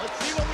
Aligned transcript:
Let's 0.00 0.18
see 0.24 0.32
what 0.32 0.49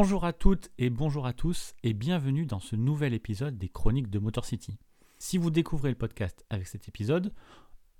Bonjour 0.00 0.24
à 0.24 0.32
toutes 0.32 0.70
et 0.78 0.90
bonjour 0.90 1.26
à 1.26 1.32
tous 1.32 1.74
et 1.82 1.92
bienvenue 1.92 2.46
dans 2.46 2.60
ce 2.60 2.76
nouvel 2.76 3.14
épisode 3.14 3.58
des 3.58 3.68
Chroniques 3.68 4.10
de 4.10 4.20
Motor 4.20 4.44
City. 4.44 4.78
Si 5.18 5.38
vous 5.38 5.50
découvrez 5.50 5.88
le 5.88 5.96
podcast 5.96 6.46
avec 6.50 6.68
cet 6.68 6.86
épisode, 6.86 7.34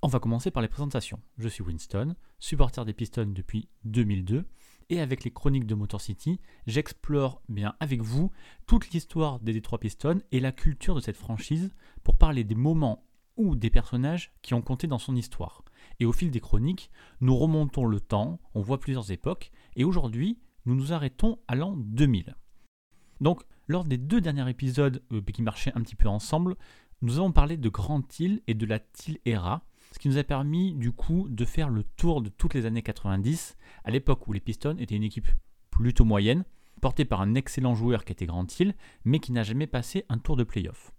on 0.00 0.06
va 0.06 0.20
commencer 0.20 0.52
par 0.52 0.62
les 0.62 0.68
présentations. 0.68 1.20
Je 1.38 1.48
suis 1.48 1.64
Winston, 1.64 2.14
supporter 2.38 2.84
des 2.84 2.92
Pistons 2.92 3.32
depuis 3.34 3.68
2002 3.82 4.44
et 4.90 5.00
avec 5.00 5.24
les 5.24 5.32
Chroniques 5.32 5.66
de 5.66 5.74
Motor 5.74 6.00
City, 6.00 6.38
j'explore 6.68 7.42
bien 7.48 7.74
avec 7.80 8.00
vous 8.00 8.30
toute 8.68 8.90
l'histoire 8.90 9.40
des 9.40 9.52
Detroit 9.52 9.80
Pistons 9.80 10.22
et 10.30 10.38
la 10.38 10.52
culture 10.52 10.94
de 10.94 11.00
cette 11.00 11.16
franchise 11.16 11.74
pour 12.04 12.16
parler 12.16 12.44
des 12.44 12.54
moments 12.54 13.08
ou 13.36 13.56
des 13.56 13.70
personnages 13.70 14.30
qui 14.42 14.54
ont 14.54 14.62
compté 14.62 14.86
dans 14.86 14.98
son 15.00 15.16
histoire. 15.16 15.64
Et 15.98 16.06
au 16.06 16.12
fil 16.12 16.30
des 16.30 16.38
chroniques, 16.38 16.92
nous 17.20 17.36
remontons 17.36 17.86
le 17.86 17.98
temps, 17.98 18.38
on 18.54 18.60
voit 18.60 18.78
plusieurs 18.78 19.10
époques 19.10 19.50
et 19.74 19.82
aujourd'hui, 19.82 20.38
nous 20.68 20.74
nous 20.74 20.92
arrêtons 20.92 21.38
à 21.48 21.54
l'an 21.54 21.74
2000. 21.76 22.36
Donc, 23.22 23.42
lors 23.68 23.84
des 23.84 23.96
deux 23.96 24.20
derniers 24.20 24.50
épisodes 24.50 25.02
euh, 25.12 25.22
qui 25.22 25.40
marchaient 25.40 25.72
un 25.74 25.80
petit 25.80 25.96
peu 25.96 26.08
ensemble, 26.08 26.56
nous 27.00 27.18
avons 27.18 27.32
parlé 27.32 27.56
de 27.56 27.68
Grand 27.70 28.20
Hill 28.20 28.42
et 28.46 28.52
de 28.52 28.66
la 28.66 28.78
Till 28.78 29.18
Era, 29.24 29.64
ce 29.92 29.98
qui 29.98 30.08
nous 30.08 30.18
a 30.18 30.24
permis 30.24 30.74
du 30.74 30.92
coup 30.92 31.26
de 31.30 31.46
faire 31.46 31.70
le 31.70 31.84
tour 31.84 32.20
de 32.20 32.28
toutes 32.28 32.52
les 32.52 32.66
années 32.66 32.82
90, 32.82 33.56
à 33.84 33.90
l'époque 33.90 34.28
où 34.28 34.34
les 34.34 34.40
Pistons 34.40 34.76
étaient 34.78 34.94
une 34.94 35.04
équipe 35.04 35.28
plutôt 35.70 36.04
moyenne, 36.04 36.44
portée 36.82 37.06
par 37.06 37.22
un 37.22 37.34
excellent 37.34 37.74
joueur 37.74 38.04
qui 38.04 38.12
était 38.12 38.26
Grand 38.26 38.60
Hill, 38.60 38.74
mais 39.06 39.20
qui 39.20 39.32
n'a 39.32 39.44
jamais 39.44 39.66
passé 39.66 40.04
un 40.10 40.18
tour 40.18 40.36
de 40.36 40.44
playoff. 40.44 40.92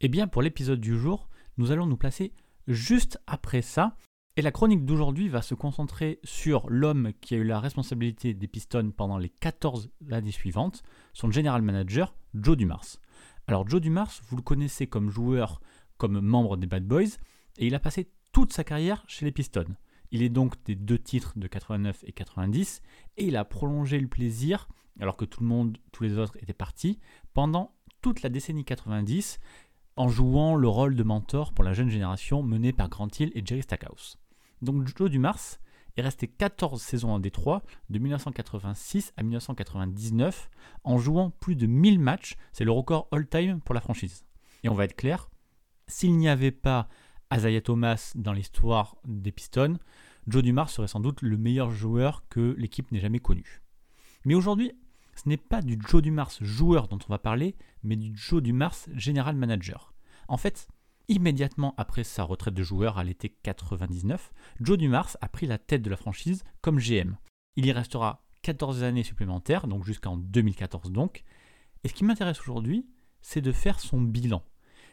Et 0.00 0.08
bien 0.08 0.26
pour 0.26 0.42
l'épisode 0.42 0.80
du 0.80 0.98
jour, 0.98 1.28
nous 1.58 1.70
allons 1.70 1.86
nous 1.86 1.96
placer 1.96 2.32
juste 2.66 3.22
après 3.28 3.62
ça, 3.62 3.96
et 4.36 4.42
la 4.42 4.52
chronique 4.52 4.84
d'aujourd'hui 4.84 5.30
va 5.30 5.40
se 5.40 5.54
concentrer 5.54 6.20
sur 6.22 6.68
l'homme 6.68 7.12
qui 7.22 7.34
a 7.34 7.38
eu 7.38 7.44
la 7.44 7.58
responsabilité 7.58 8.34
des 8.34 8.46
Pistons 8.46 8.92
pendant 8.94 9.16
les 9.16 9.30
14 9.30 9.90
années 10.10 10.30
suivantes, 10.30 10.82
son 11.14 11.30
general 11.30 11.62
manager, 11.62 12.14
Joe 12.34 12.54
Dumars. 12.54 12.98
Alors 13.46 13.66
Joe 13.66 13.80
Dumars, 13.80 14.12
vous 14.28 14.36
le 14.36 14.42
connaissez 14.42 14.86
comme 14.86 15.08
joueur, 15.08 15.62
comme 15.96 16.20
membre 16.20 16.58
des 16.58 16.66
Bad 16.66 16.84
Boys, 16.84 17.16
et 17.56 17.66
il 17.66 17.74
a 17.74 17.78
passé 17.80 18.10
toute 18.32 18.52
sa 18.52 18.62
carrière 18.62 19.04
chez 19.08 19.24
les 19.24 19.32
Pistons. 19.32 19.74
Il 20.10 20.22
est 20.22 20.28
donc 20.28 20.62
des 20.64 20.74
deux 20.74 20.98
titres 20.98 21.32
de 21.36 21.46
89 21.46 22.04
et 22.06 22.12
90, 22.12 22.82
et 23.16 23.24
il 23.24 23.36
a 23.36 23.44
prolongé 23.46 23.98
le 23.98 24.06
plaisir, 24.06 24.68
alors 25.00 25.16
que 25.16 25.24
tout 25.24 25.40
le 25.40 25.46
monde, 25.46 25.78
tous 25.92 26.02
les 26.02 26.18
autres 26.18 26.36
étaient 26.42 26.52
partis, 26.52 26.98
pendant 27.32 27.74
toute 28.02 28.20
la 28.20 28.28
décennie 28.28 28.66
90, 28.66 29.38
en 29.96 30.08
jouant 30.08 30.56
le 30.56 30.68
rôle 30.68 30.94
de 30.94 31.02
mentor 31.02 31.54
pour 31.54 31.64
la 31.64 31.72
jeune 31.72 31.88
génération 31.88 32.42
menée 32.42 32.74
par 32.74 32.90
Grant 32.90 33.08
Hill 33.18 33.32
et 33.34 33.42
Jerry 33.42 33.62
Stackhouse. 33.62 34.18
Donc 34.62 34.86
Joe 34.96 35.10
Dumars 35.10 35.58
est 35.96 36.02
resté 36.02 36.28
14 36.28 36.80
saisons 36.80 37.10
en 37.10 37.18
Détroit, 37.18 37.62
de 37.88 37.98
1986 37.98 39.12
à 39.16 39.22
1999, 39.22 40.50
en 40.84 40.98
jouant 40.98 41.30
plus 41.30 41.56
de 41.56 41.66
1000 41.66 41.98
matchs. 41.98 42.36
C'est 42.52 42.64
le 42.64 42.72
record 42.72 43.08
all-time 43.12 43.60
pour 43.60 43.74
la 43.74 43.80
franchise. 43.80 44.24
Et 44.62 44.68
on 44.68 44.74
va 44.74 44.84
être 44.84 44.96
clair, 44.96 45.30
s'il 45.88 46.16
n'y 46.16 46.28
avait 46.28 46.50
pas 46.50 46.88
Isaiah 47.32 47.60
Thomas 47.60 48.12
dans 48.14 48.32
l'histoire 48.32 48.96
des 49.04 49.32
Pistons, 49.32 49.78
Joe 50.26 50.42
Dumars 50.42 50.70
serait 50.70 50.88
sans 50.88 51.00
doute 51.00 51.22
le 51.22 51.36
meilleur 51.36 51.70
joueur 51.70 52.24
que 52.28 52.54
l'équipe 52.58 52.90
n'ait 52.92 53.00
jamais 53.00 53.20
connu. 53.20 53.62
Mais 54.24 54.34
aujourd'hui, 54.34 54.72
ce 55.14 55.28
n'est 55.28 55.36
pas 55.36 55.62
du 55.62 55.78
Joe 55.88 56.02
Dumars 56.02 56.32
joueur 56.40 56.88
dont 56.88 56.98
on 57.08 57.12
va 57.12 57.18
parler, 57.18 57.56
mais 57.82 57.96
du 57.96 58.12
Joe 58.16 58.42
Dumars 58.42 58.76
general 58.94 59.36
manager. 59.36 59.94
En 60.28 60.36
fait, 60.36 60.68
immédiatement 61.08 61.74
après 61.76 62.04
sa 62.04 62.24
retraite 62.24 62.54
de 62.54 62.62
joueur 62.62 62.98
à 62.98 63.04
l'été 63.04 63.28
99, 63.28 64.32
Joe 64.60 64.78
Dumars 64.78 65.16
a 65.20 65.28
pris 65.28 65.46
la 65.46 65.58
tête 65.58 65.82
de 65.82 65.90
la 65.90 65.96
franchise 65.96 66.44
comme 66.60 66.78
GM. 66.78 67.16
Il 67.56 67.66
y 67.66 67.72
restera 67.72 68.24
14 68.42 68.82
années 68.82 69.02
supplémentaires, 69.02 69.66
donc 69.66 69.84
jusqu'en 69.84 70.16
2014 70.16 70.92
donc. 70.92 71.24
Et 71.84 71.88
ce 71.88 71.94
qui 71.94 72.04
m'intéresse 72.04 72.40
aujourd'hui, 72.40 72.86
c'est 73.20 73.40
de 73.40 73.52
faire 73.52 73.80
son 73.80 74.00
bilan. 74.00 74.42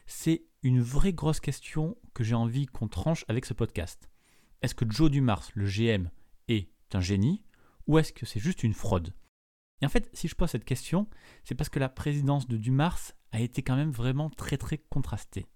C'est 0.06 0.44
une 0.62 0.80
vraie 0.80 1.12
grosse 1.12 1.40
question 1.40 1.96
que 2.14 2.24
j'ai 2.24 2.34
envie 2.34 2.66
qu'on 2.66 2.88
tranche 2.88 3.24
avec 3.28 3.44
ce 3.44 3.54
podcast. 3.54 4.10
Est-ce 4.62 4.74
que 4.74 4.90
Joe 4.90 5.10
Dumars, 5.10 5.48
le 5.54 5.66
GM, 5.66 6.08
est 6.48 6.70
un 6.94 7.00
génie 7.00 7.44
ou 7.86 7.98
est-ce 7.98 8.12
que 8.12 8.26
c'est 8.26 8.40
juste 8.40 8.62
une 8.62 8.74
fraude? 8.74 9.14
Et 9.82 9.86
en 9.86 9.88
fait, 9.88 10.08
si 10.14 10.28
je 10.28 10.34
pose 10.34 10.50
cette 10.50 10.64
question, 10.64 11.06
c'est 11.44 11.54
parce 11.54 11.68
que 11.68 11.78
la 11.78 11.88
présidence 11.88 12.48
de 12.48 12.56
Dumars 12.56 13.12
a 13.32 13.40
été 13.40 13.62
quand 13.62 13.76
même 13.76 13.90
vraiment 13.90 14.30
très 14.30 14.56
très 14.56 14.78
contrastée. 14.78 15.46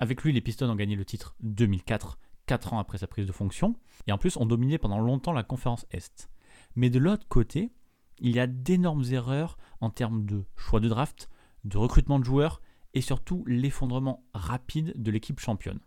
Avec 0.00 0.22
lui, 0.22 0.32
les 0.32 0.40
Pistons 0.40 0.70
ont 0.70 0.76
gagné 0.76 0.96
le 0.96 1.04
titre 1.04 1.34
2004, 1.40 2.18
4 2.46 2.72
ans 2.72 2.78
après 2.78 2.98
sa 2.98 3.06
prise 3.06 3.26
de 3.26 3.32
fonction, 3.32 3.74
et 4.06 4.12
en 4.12 4.18
plus 4.18 4.36
ont 4.36 4.46
dominé 4.46 4.78
pendant 4.78 5.00
longtemps 5.00 5.32
la 5.32 5.42
conférence 5.42 5.86
Est. 5.90 6.30
Mais 6.76 6.90
de 6.90 6.98
l'autre 6.98 7.26
côté, 7.28 7.72
il 8.18 8.34
y 8.34 8.40
a 8.40 8.46
d'énormes 8.46 9.04
erreurs 9.10 9.58
en 9.80 9.90
termes 9.90 10.24
de 10.24 10.44
choix 10.56 10.80
de 10.80 10.88
draft, 10.88 11.28
de 11.64 11.78
recrutement 11.78 12.18
de 12.18 12.24
joueurs, 12.24 12.60
et 12.94 13.00
surtout 13.00 13.44
l'effondrement 13.46 14.24
rapide 14.34 14.94
de 14.96 15.10
l'équipe 15.10 15.40
championne. 15.40 15.80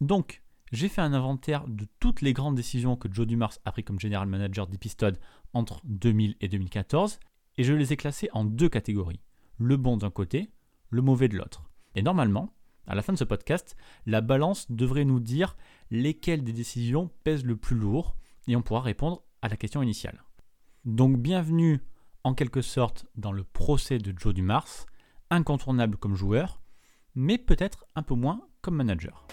Donc, 0.00 0.42
j'ai 0.72 0.88
fait 0.88 1.00
un 1.00 1.12
inventaire 1.12 1.66
de 1.68 1.86
toutes 2.00 2.22
les 2.22 2.32
grandes 2.32 2.56
décisions 2.56 2.96
que 2.96 3.12
Joe 3.12 3.26
Dumars 3.26 3.54
a 3.64 3.72
pris 3.72 3.84
comme 3.84 4.00
general 4.00 4.26
manager 4.26 4.66
des 4.66 4.78
Pistons 4.78 5.12
entre 5.52 5.80
2000 5.84 6.36
et 6.40 6.48
2014, 6.48 7.20
et 7.58 7.64
je 7.64 7.72
les 7.72 7.92
ai 7.92 7.96
classés 7.96 8.28
en 8.32 8.44
deux 8.44 8.68
catégories. 8.68 9.20
Le 9.58 9.76
bon 9.76 9.96
d'un 9.96 10.10
côté, 10.10 10.50
le 10.90 11.02
mauvais 11.02 11.28
de 11.28 11.36
l'autre. 11.36 11.70
Et 11.94 12.02
normalement, 12.02 12.52
à 12.86 12.94
la 12.94 13.02
fin 13.02 13.12
de 13.12 13.18
ce 13.18 13.24
podcast, 13.24 13.76
la 14.06 14.20
balance 14.20 14.70
devrait 14.70 15.04
nous 15.04 15.20
dire 15.20 15.56
lesquelles 15.90 16.44
des 16.44 16.52
décisions 16.52 17.10
pèsent 17.24 17.44
le 17.44 17.56
plus 17.56 17.76
lourd, 17.76 18.16
et 18.48 18.56
on 18.56 18.62
pourra 18.62 18.80
répondre 18.80 19.22
à 19.42 19.48
la 19.48 19.56
question 19.56 19.82
initiale. 19.82 20.22
Donc 20.84 21.16
bienvenue 21.18 21.80
en 22.24 22.34
quelque 22.34 22.62
sorte 22.62 23.06
dans 23.16 23.32
le 23.32 23.44
procès 23.44 23.98
de 23.98 24.14
Joe 24.16 24.34
Dumars, 24.34 24.86
incontournable 25.30 25.96
comme 25.96 26.14
joueur, 26.14 26.60
mais 27.14 27.38
peut-être 27.38 27.86
un 27.94 28.02
peu 28.02 28.14
moins 28.14 28.40
comme 28.60 28.76
manager. 28.76 29.26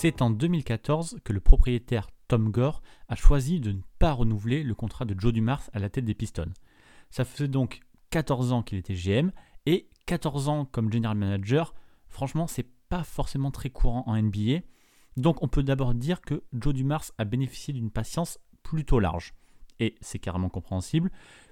C'est 0.00 0.22
en 0.22 0.30
2014 0.30 1.18
que 1.24 1.32
le 1.32 1.40
propriétaire 1.40 2.06
Tom 2.28 2.52
Gore 2.52 2.82
a 3.08 3.16
choisi 3.16 3.58
de 3.58 3.72
ne 3.72 3.80
pas 3.98 4.12
renouveler 4.12 4.62
le 4.62 4.76
contrat 4.76 5.04
de 5.04 5.18
Joe 5.18 5.32
Dumars 5.32 5.68
à 5.72 5.80
la 5.80 5.90
tête 5.90 6.04
des 6.04 6.14
Pistons. 6.14 6.52
Ça 7.10 7.24
faisait 7.24 7.48
donc 7.48 7.80
14 8.10 8.52
ans 8.52 8.62
qu'il 8.62 8.78
était 8.78 8.94
GM 8.94 9.32
et 9.66 9.88
14 10.06 10.48
ans 10.50 10.66
comme 10.66 10.92
general 10.92 11.16
manager. 11.16 11.74
Franchement, 12.06 12.46
c'est 12.46 12.68
pas 12.88 13.02
forcément 13.02 13.50
très 13.50 13.70
courant 13.70 14.04
en 14.06 14.16
NBA. 14.16 14.60
Donc 15.16 15.42
on 15.42 15.48
peut 15.48 15.64
d'abord 15.64 15.94
dire 15.94 16.20
que 16.20 16.44
Joe 16.52 16.74
Dumars 16.74 17.06
a 17.18 17.24
bénéficié 17.24 17.74
d'une 17.74 17.90
patience 17.90 18.38
plutôt 18.62 19.00
large. 19.00 19.34
Et 19.80 19.96
c'est 20.00 20.20
carrément 20.20 20.48
compréhensible, 20.48 21.10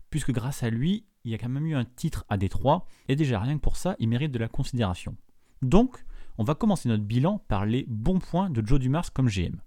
puisque 0.08 0.30
grâce 0.30 0.62
à 0.62 0.70
lui, 0.70 1.04
il 1.24 1.32
y 1.32 1.34
a 1.34 1.38
quand 1.38 1.48
même 1.48 1.66
eu 1.66 1.74
un 1.74 1.84
titre 1.84 2.24
à 2.28 2.36
Détroit, 2.36 2.86
et 3.08 3.16
déjà 3.16 3.40
rien 3.40 3.56
que 3.56 3.62
pour 3.62 3.76
ça, 3.76 3.96
il 3.98 4.08
mérite 4.08 4.30
de 4.30 4.38
la 4.38 4.46
considération. 4.46 5.16
Donc, 5.62 6.04
on 6.38 6.44
va 6.44 6.54
commencer 6.54 6.88
notre 6.88 7.04
bilan 7.04 7.38
par 7.48 7.66
les 7.66 7.84
bons 7.88 8.18
points 8.18 8.50
de 8.50 8.66
Joe 8.66 8.78
Dumars 8.78 9.12
comme 9.12 9.28
GM. 9.28 9.60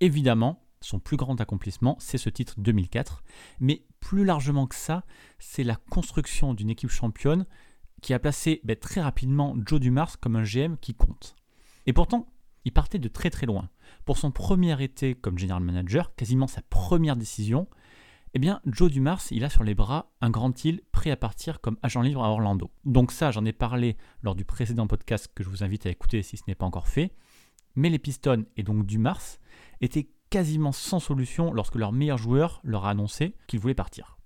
Évidemment, 0.00 0.62
son 0.80 0.98
plus 0.98 1.16
grand 1.16 1.40
accomplissement, 1.40 1.96
c'est 2.00 2.18
ce 2.18 2.28
titre 2.28 2.54
2004, 2.58 3.22
mais 3.60 3.84
plus 4.00 4.24
largement 4.24 4.66
que 4.66 4.74
ça, 4.74 5.04
c'est 5.38 5.64
la 5.64 5.76
construction 5.76 6.54
d'une 6.54 6.70
équipe 6.70 6.90
championne 6.90 7.46
qui 8.00 8.14
a 8.14 8.18
placé 8.18 8.60
ben, 8.64 8.76
très 8.76 9.00
rapidement 9.00 9.54
Joe 9.64 9.80
Dumars 9.80 10.18
comme 10.18 10.36
un 10.36 10.42
GM 10.42 10.76
qui 10.80 10.94
compte. 10.94 11.36
Et 11.86 11.92
pourtant, 11.92 12.26
il 12.64 12.72
partait 12.72 12.98
de 12.98 13.08
très 13.08 13.30
très 13.30 13.46
loin. 13.46 13.68
Pour 14.04 14.18
son 14.18 14.30
premier 14.30 14.80
été 14.82 15.14
comme 15.14 15.38
general 15.38 15.62
manager, 15.62 16.14
quasiment 16.14 16.46
sa 16.46 16.62
première 16.62 17.16
décision, 17.16 17.68
eh 18.34 18.38
bien, 18.38 18.62
Joe 18.64 18.90
Dumars, 18.90 19.20
il 19.30 19.44
a 19.44 19.50
sur 19.50 19.62
les 19.62 19.74
bras 19.74 20.10
un 20.22 20.30
grand 20.30 20.64
île 20.64 20.80
prêt 20.90 21.10
à 21.10 21.16
partir 21.16 21.60
comme 21.60 21.76
agent 21.82 22.00
libre 22.00 22.24
à 22.24 22.30
Orlando. 22.30 22.70
Donc 22.84 23.12
ça, 23.12 23.30
j'en 23.30 23.44
ai 23.44 23.52
parlé 23.52 23.98
lors 24.22 24.34
du 24.34 24.46
précédent 24.46 24.86
podcast 24.86 25.30
que 25.34 25.44
je 25.44 25.50
vous 25.50 25.62
invite 25.62 25.84
à 25.84 25.90
écouter 25.90 26.22
si 26.22 26.38
ce 26.38 26.44
n'est 26.48 26.54
pas 26.54 26.64
encore 26.64 26.88
fait. 26.88 27.12
Mais 27.74 27.90
les 27.90 27.98
Pistons 27.98 28.46
et 28.56 28.62
donc 28.62 28.86
Dumars 28.86 29.20
étaient 29.82 30.08
quasiment 30.30 30.72
sans 30.72 30.98
solution 30.98 31.52
lorsque 31.52 31.74
leur 31.74 31.92
meilleur 31.92 32.16
joueur 32.16 32.60
leur 32.64 32.86
a 32.86 32.90
annoncé 32.90 33.36
qu'il 33.46 33.60
voulait 33.60 33.74
partir. 33.74 34.16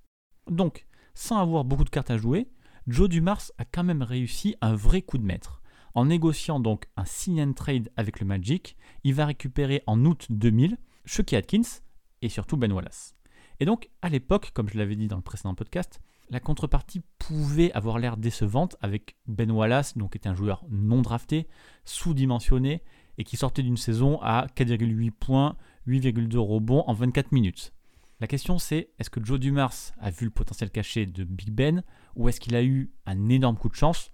Donc, 0.49 0.87
sans 1.15 1.41
avoir 1.41 1.65
beaucoup 1.65 1.85
de 1.85 1.91
cartes 1.91 2.13
à 2.13 2.17
jouer, 2.17 2.49
Joe 2.87 3.09
Dumars 3.09 3.43
a 3.59 3.65
quand 3.65 3.83
même 3.83 4.03
réussi 4.03 4.55
un 4.61 4.77
vrai 4.77 5.03
coup 5.03 5.19
de 5.19 5.25
maître. 5.25 5.63
En 5.95 6.05
négociant 6.05 6.61
donc 6.61 6.87
un 6.97 7.05
sign 7.05 7.41
and 7.41 7.55
trade 7.55 7.91
avec 7.97 8.21
le 8.21 8.27
Magic, 8.27 8.77
il 9.03 9.15
va 9.15 9.27
récupérer 9.27 9.83
en 9.89 10.05
août 10.05 10.27
2000 10.31 10.79
Chucky 11.07 11.35
Atkins 11.35 11.81
et 12.23 12.29
surtout 12.29 12.57
Ben 12.57 12.71
Wallace. 12.71 13.16
Et 13.61 13.65
donc, 13.65 13.89
à 14.03 14.09
l'époque, 14.09 14.51
comme 14.53 14.69
je 14.69 14.79
l'avais 14.79 14.97
dit 14.97 15.09
dans 15.09 15.17
le 15.17 15.23
précédent 15.23 15.55
podcast, 15.55 16.01
la 16.29 16.41
contrepartie 16.41 17.03
pouvait 17.19 17.73
avoir 17.73 17.99
l'air 17.99 18.17
décevante 18.17 18.77
avec 18.81 19.17
Ben 19.27 19.51
Wallace, 19.51 19.97
donc 19.97 20.17
était 20.17 20.29
un 20.29 20.35
joueur 20.35 20.65
non 20.69 21.03
drafté, 21.03 21.47
sous-dimensionné 21.85 22.83
et 23.19 23.25
qui 23.25 23.37
sortait 23.37 23.63
d'une 23.63 23.77
saison 23.77 24.21
à 24.21 24.47
4,8 24.57 25.11
points, 25.13 25.57
8,2 25.87 26.37
rebonds 26.39 26.85
en 26.87 26.93
24 26.93 27.33
minutes. 27.33 27.73
La 28.21 28.27
question 28.27 28.59
c'est 28.59 28.91
est-ce 28.99 29.11
que 29.11 29.25
Joe 29.25 29.39
Dumars 29.39 29.75
a 30.01 30.11
vu 30.11 30.25
le 30.25 30.31
potentiel 30.31 30.71
caché 30.71 31.07
de 31.07 31.25
Big 31.25 31.51
Ben 31.51 31.83
ou 32.17 32.29
est-ce 32.29 32.41
qu'il 32.41 32.57
a 32.57 32.63
eu 32.63 32.91
un 33.05 33.29
énorme 33.29 33.57
coup 33.57 33.69
de 33.69 33.75
chance? 33.75 34.11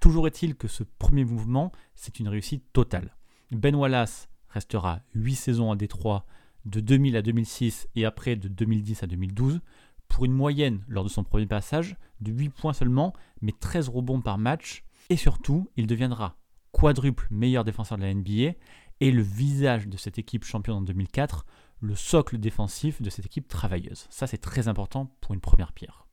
Toujours 0.00 0.26
est-il 0.26 0.56
que 0.56 0.68
ce 0.68 0.82
premier 0.82 1.24
mouvement, 1.24 1.72
c'est 1.94 2.20
une 2.20 2.28
réussite 2.28 2.64
totale. 2.72 3.16
Ben 3.50 3.74
Wallace 3.74 4.28
restera 4.48 5.00
8 5.14 5.36
saisons 5.36 5.70
à 5.70 5.76
Détroit 5.76 6.26
de 6.66 6.80
2000 6.80 7.16
à 7.16 7.22
2006 7.22 7.88
et 7.94 8.04
après 8.04 8.36
de 8.36 8.48
2010 8.48 9.02
à 9.02 9.06
2012 9.06 9.60
pour 10.08 10.24
une 10.24 10.32
moyenne 10.32 10.84
lors 10.88 11.04
de 11.04 11.08
son 11.08 11.24
premier 11.24 11.46
passage 11.46 11.96
de 12.20 12.32
8 12.32 12.50
points 12.50 12.72
seulement, 12.72 13.12
mais 13.40 13.52
13 13.52 13.88
rebonds 13.88 14.20
par 14.20 14.38
match. 14.38 14.84
Et 15.08 15.16
surtout, 15.16 15.70
il 15.76 15.86
deviendra 15.86 16.36
quadruple 16.72 17.26
meilleur 17.30 17.64
défenseur 17.64 17.96
de 17.98 18.02
la 18.02 18.12
NBA 18.12 18.54
et 19.00 19.10
le 19.10 19.22
visage 19.22 19.88
de 19.88 19.96
cette 19.96 20.18
équipe 20.18 20.44
championne 20.44 20.76
en 20.76 20.82
2004, 20.82 21.46
le 21.80 21.94
socle 21.94 22.38
défensif 22.38 23.00
de 23.02 23.10
cette 23.10 23.26
équipe 23.26 23.48
travailleuse. 23.48 24.06
Ça, 24.10 24.26
c'est 24.26 24.38
très 24.38 24.68
important 24.68 25.14
pour 25.20 25.34
une 25.34 25.40
première 25.40 25.72
pierre. 25.72 26.06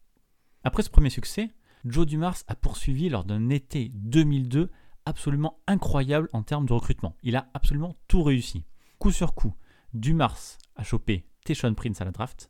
Après 0.64 0.84
ce 0.84 0.90
premier 0.90 1.10
succès, 1.10 1.50
Joe 1.86 2.06
Dumars 2.06 2.38
a 2.48 2.56
poursuivi 2.56 3.10
lors 3.10 3.26
d'un 3.26 3.50
été 3.50 3.90
2002 3.94 4.70
absolument 5.06 5.60
incroyable 5.68 6.30
en 6.34 6.44
termes 6.44 6.66
de 6.66 6.74
recrutement. 6.74 7.16
Il 7.24 7.36
a 7.36 7.50
absolument 7.54 7.98
tout 8.08 8.24
réussi. 8.24 8.66
Coup 9.00 9.12
sur 9.12 9.34
coup, 9.34 9.54
Dumars 9.94 10.58
a 10.76 10.84
chopé 10.84 11.26
Teshon 11.46 11.76
Prince 11.76 12.02
à 12.02 12.06
la 12.06 12.12
draft, 12.12 12.50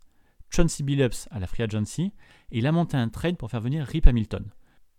Chauncey 0.49 0.83
Billups 0.83 1.27
à 1.31 1.39
la 1.39 1.47
free 1.47 1.63
agency, 1.63 2.13
et 2.51 2.59
il 2.59 2.67
a 2.67 2.71
monté 2.71 2.95
un 2.95 3.09
trade 3.09 3.37
pour 3.37 3.49
faire 3.49 3.59
venir 3.59 3.85
Rip 3.85 4.07
Hamilton. 4.07 4.45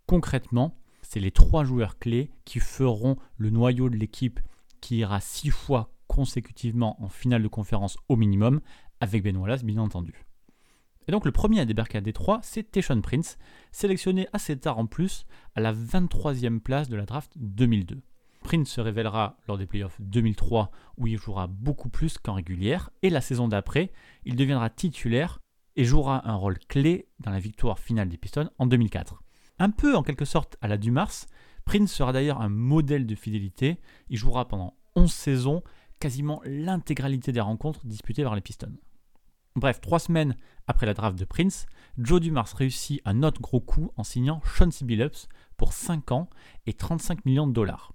Concrètement, 0.05 0.77
c'est 1.01 1.19
les 1.19 1.31
trois 1.31 1.63
joueurs 1.63 1.97
clés 1.97 2.31
qui 2.45 2.59
feront 2.59 3.17
le 3.37 3.49
noyau 3.49 3.89
de 3.89 3.95
l'équipe 3.95 4.39
qui 4.79 4.97
ira 4.97 5.21
six 5.21 5.49
fois 5.49 5.91
consécutivement 6.07 7.01
en 7.03 7.09
finale 7.09 7.41
de 7.41 7.47
conférence 7.47 7.97
au 8.09 8.15
minimum, 8.15 8.61
avec 8.99 9.23
Ben 9.23 9.37
Wallace 9.37 9.63
bien 9.63 9.79
entendu. 9.79 10.25
Et 11.07 11.11
donc 11.11 11.25
le 11.25 11.31
premier 11.31 11.59
à 11.59 11.65
débarquer 11.65 11.97
à 11.97 12.01
Détroit, 12.01 12.39
c'est 12.43 12.71
Teshon 12.71 13.01
Prince, 13.01 13.37
sélectionné 13.71 14.27
assez 14.33 14.57
tard 14.57 14.77
en 14.77 14.85
plus 14.85 15.25
à 15.55 15.61
la 15.61 15.73
23e 15.73 16.59
place 16.59 16.89
de 16.89 16.95
la 16.95 17.05
draft 17.05 17.33
2002. 17.37 18.01
Prince 18.45 18.69
se 18.69 18.79
révélera 18.79 19.37
lors 19.47 19.57
des 19.57 19.65
playoffs 19.65 19.99
2003 19.99 20.69
où 20.97 21.07
il 21.07 21.17
jouera 21.17 21.47
beaucoup 21.47 21.89
plus 21.89 22.19
qu'en 22.19 22.35
régulière, 22.35 22.91
et 23.01 23.09
la 23.09 23.19
saison 23.19 23.47
d'après, 23.47 23.91
il 24.23 24.35
deviendra 24.35 24.69
titulaire 24.69 25.39
et 25.75 25.83
jouera 25.83 26.29
un 26.29 26.35
rôle 26.35 26.59
clé 26.59 27.07
dans 27.19 27.31
la 27.31 27.39
victoire 27.39 27.79
finale 27.79 28.07
des 28.07 28.17
Pistons 28.17 28.51
en 28.59 28.67
2004. 28.67 29.23
Un 29.57 29.71
peu 29.71 29.95
en 29.95 30.03
quelque 30.03 30.25
sorte 30.25 30.57
à 30.61 30.67
la 30.67 30.77
Dumars, 30.77 31.25
Prince 31.65 31.91
sera 31.91 32.13
d'ailleurs 32.13 32.39
un 32.39 32.49
modèle 32.49 33.07
de 33.07 33.15
fidélité, 33.15 33.79
il 34.09 34.17
jouera 34.17 34.47
pendant 34.47 34.77
11 34.95 35.11
saisons 35.11 35.63
quasiment 35.99 36.39
l'intégralité 36.45 37.31
des 37.31 37.41
rencontres 37.41 37.87
disputées 37.87 38.23
par 38.23 38.35
les 38.35 38.41
Pistons. 38.41 38.77
Bref, 39.55 39.81
trois 39.81 39.97
semaines 39.97 40.37
après 40.67 40.85
la 40.85 40.93
draft 40.93 41.17
de 41.17 41.25
Prince, 41.25 41.65
Joe 41.97 42.21
Dumars 42.21 42.53
réussit 42.55 43.01
un 43.05 43.23
autre 43.23 43.41
gros 43.41 43.59
coup 43.59 43.89
en 43.97 44.03
signant 44.03 44.39
Chauncey 44.43 44.85
Billups 44.85 45.29
pour 45.57 45.73
5 45.73 46.11
ans 46.11 46.29
et 46.67 46.73
35 46.73 47.25
millions 47.25 47.47
de 47.47 47.53
dollars. 47.53 47.94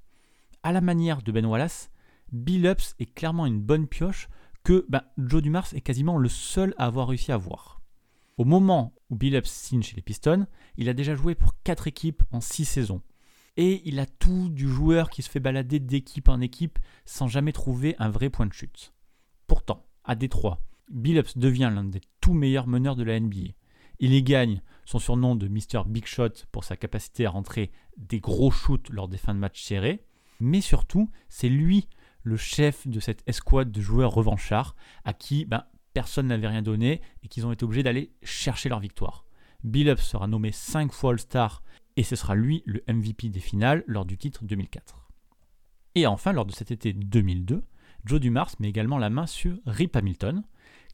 À 0.62 0.72
la 0.72 0.82
manière 0.82 1.22
de 1.22 1.32
Ben 1.32 1.46
Wallace, 1.46 1.90
Billups 2.32 2.94
est 2.98 3.14
clairement 3.14 3.46
une 3.46 3.60
bonne 3.60 3.86
pioche 3.86 4.28
que 4.62 4.84
ben, 4.90 5.02
Joe 5.16 5.40
Dumars 5.40 5.72
est 5.72 5.80
quasiment 5.80 6.18
le 6.18 6.28
seul 6.28 6.74
à 6.76 6.84
avoir 6.84 7.08
réussi 7.08 7.32
à 7.32 7.38
voir. 7.38 7.80
Au 8.36 8.44
moment 8.44 8.94
où 9.08 9.16
Billups 9.16 9.48
signe 9.48 9.82
chez 9.82 9.96
les 9.96 10.02
Pistons, 10.02 10.46
il 10.76 10.90
a 10.90 10.92
déjà 10.92 11.14
joué 11.14 11.34
pour 11.34 11.54
4 11.64 11.86
équipes 11.86 12.22
en 12.30 12.42
6 12.42 12.66
saisons. 12.66 13.00
Et 13.56 13.80
il 13.88 13.98
a 13.98 14.06
tout 14.06 14.50
du 14.50 14.68
joueur 14.68 15.08
qui 15.08 15.22
se 15.22 15.30
fait 15.30 15.40
balader 15.40 15.80
d'équipe 15.80 16.28
en 16.28 16.42
équipe 16.42 16.78
sans 17.06 17.26
jamais 17.26 17.52
trouver 17.52 17.96
un 17.98 18.10
vrai 18.10 18.28
point 18.28 18.46
de 18.46 18.52
chute. 18.52 18.92
Pourtant, 19.46 19.86
à 20.04 20.14
Détroit, 20.14 20.60
Billups 20.90 21.38
devient 21.38 21.70
l'un 21.74 21.84
des 21.84 22.02
tout 22.20 22.34
meilleurs 22.34 22.66
meneurs 22.66 22.96
de 22.96 23.02
la 23.02 23.18
NBA. 23.18 23.54
Il 23.98 24.12
y 24.12 24.22
gagne 24.22 24.60
son 24.84 24.98
surnom 24.98 25.36
de 25.36 25.48
Mr. 25.48 25.84
Big 25.86 26.04
Shot 26.04 26.44
pour 26.52 26.64
sa 26.64 26.76
capacité 26.76 27.24
à 27.24 27.30
rentrer 27.30 27.70
des 27.96 28.20
gros 28.20 28.50
shoots 28.50 28.90
lors 28.90 29.08
des 29.08 29.18
fins 29.18 29.34
de 29.34 29.40
match 29.40 29.62
serrés. 29.62 30.04
Mais 30.40 30.60
surtout, 30.60 31.10
c'est 31.28 31.48
lui 31.48 31.88
le 32.22 32.36
chef 32.36 32.86
de 32.86 33.00
cette 33.00 33.22
escouade 33.26 33.70
de 33.70 33.80
joueurs 33.80 34.12
revanchards 34.12 34.74
à 35.04 35.12
qui 35.12 35.44
ben, 35.44 35.64
personne 35.92 36.26
n'avait 36.26 36.48
rien 36.48 36.62
donné 36.62 37.00
et 37.22 37.28
qu'ils 37.28 37.46
ont 37.46 37.52
été 37.52 37.64
obligés 37.64 37.82
d'aller 37.82 38.12
chercher 38.22 38.68
leur 38.68 38.80
victoire. 38.80 39.24
Billups 39.64 40.02
sera 40.02 40.26
nommé 40.26 40.52
5 40.52 40.92
fois 40.92 41.12
All-Star 41.12 41.62
et 41.96 42.02
ce 42.02 42.16
sera 42.16 42.34
lui 42.34 42.62
le 42.66 42.82
MVP 42.88 43.28
des 43.28 43.40
finales 43.40 43.84
lors 43.86 44.04
du 44.04 44.16
titre 44.16 44.44
2004. 44.44 45.08
Et 45.96 46.06
enfin, 46.06 46.32
lors 46.32 46.46
de 46.46 46.52
cet 46.52 46.70
été 46.70 46.92
2002, 46.92 47.64
Joe 48.04 48.20
Dumars 48.20 48.52
met 48.58 48.68
également 48.68 48.98
la 48.98 49.10
main 49.10 49.26
sur 49.26 49.58
Rip 49.66 49.96
Hamilton, 49.96 50.44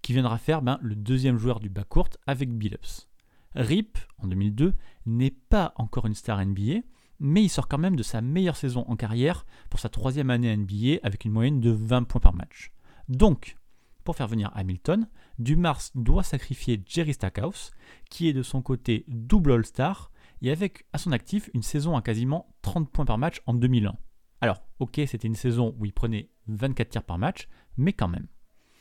qui 0.03 0.13
viendra 0.13 0.39
faire 0.39 0.63
ben, 0.63 0.79
le 0.83 0.95
deuxième 0.95 1.37
joueur 1.37 1.61
du 1.61 1.69
backcourt 1.69 2.09
avec 2.27 2.51
Billups. 2.51 3.09
Rip, 3.55 3.99
en 4.19 4.27
2002, 4.27 4.75
n'est 5.07 5.31
pas 5.31 5.73
encore 5.77 6.07
une 6.07 6.15
star 6.15 6.45
NBA, 6.45 6.81
mais 7.21 7.43
il 7.43 7.49
sort 7.49 7.69
quand 7.69 7.79
même 7.79 7.97
de 7.97 8.03
sa 8.03 8.21
meilleure 8.21 8.57
saison 8.57 8.85
en 8.89 8.97
carrière 8.97 9.47
pour 9.71 9.81
sa 9.81 9.89
troisième 9.89 10.31
année 10.31 10.57
NBA 10.57 11.01
avec 11.03 11.25
une 11.25 11.33
moyenne 11.33 11.61
de 11.61 11.71
20 11.71 12.05
points 12.05 12.21
par 12.21 12.35
match. 12.35 12.73
Donc, 13.09 13.57
pour 14.05 14.17
faire 14.17 14.29
venir 14.29 14.51
Hamilton, 14.55 15.09
Dumars 15.39 15.83
doit 15.95 16.23
sacrifier 16.23 16.83
Jerry 16.87 17.13
Stackhouse, 17.13 17.73
qui 18.09 18.29
est 18.29 18.33
de 18.33 18.43
son 18.43 18.63
côté 18.63 19.05
double 19.09 19.53
All-Star, 19.53 20.11
et 20.43 20.51
avec 20.51 20.87
à 20.93 20.99
son 20.99 21.13
actif 21.13 21.51
une 21.55 21.63
saison 21.63 21.97
à 21.97 22.03
quasiment 22.03 22.55
30 22.63 22.91
points 22.91 23.05
par 23.05 23.19
match 23.19 23.41
en 23.47 23.55
2001. 23.55 23.97
Alors, 24.41 24.63
ok, 24.79 25.01
c'était 25.07 25.27
une 25.27 25.35
saison 25.35 25.75
où 25.79 25.85
il 25.85 25.93
prenait 25.93 26.31
24 26.47 26.89
tirs 26.89 27.03
par 27.03 27.19
match, 27.19 27.49
mais 27.77 27.93
quand 27.93 28.09
même. 28.09 28.29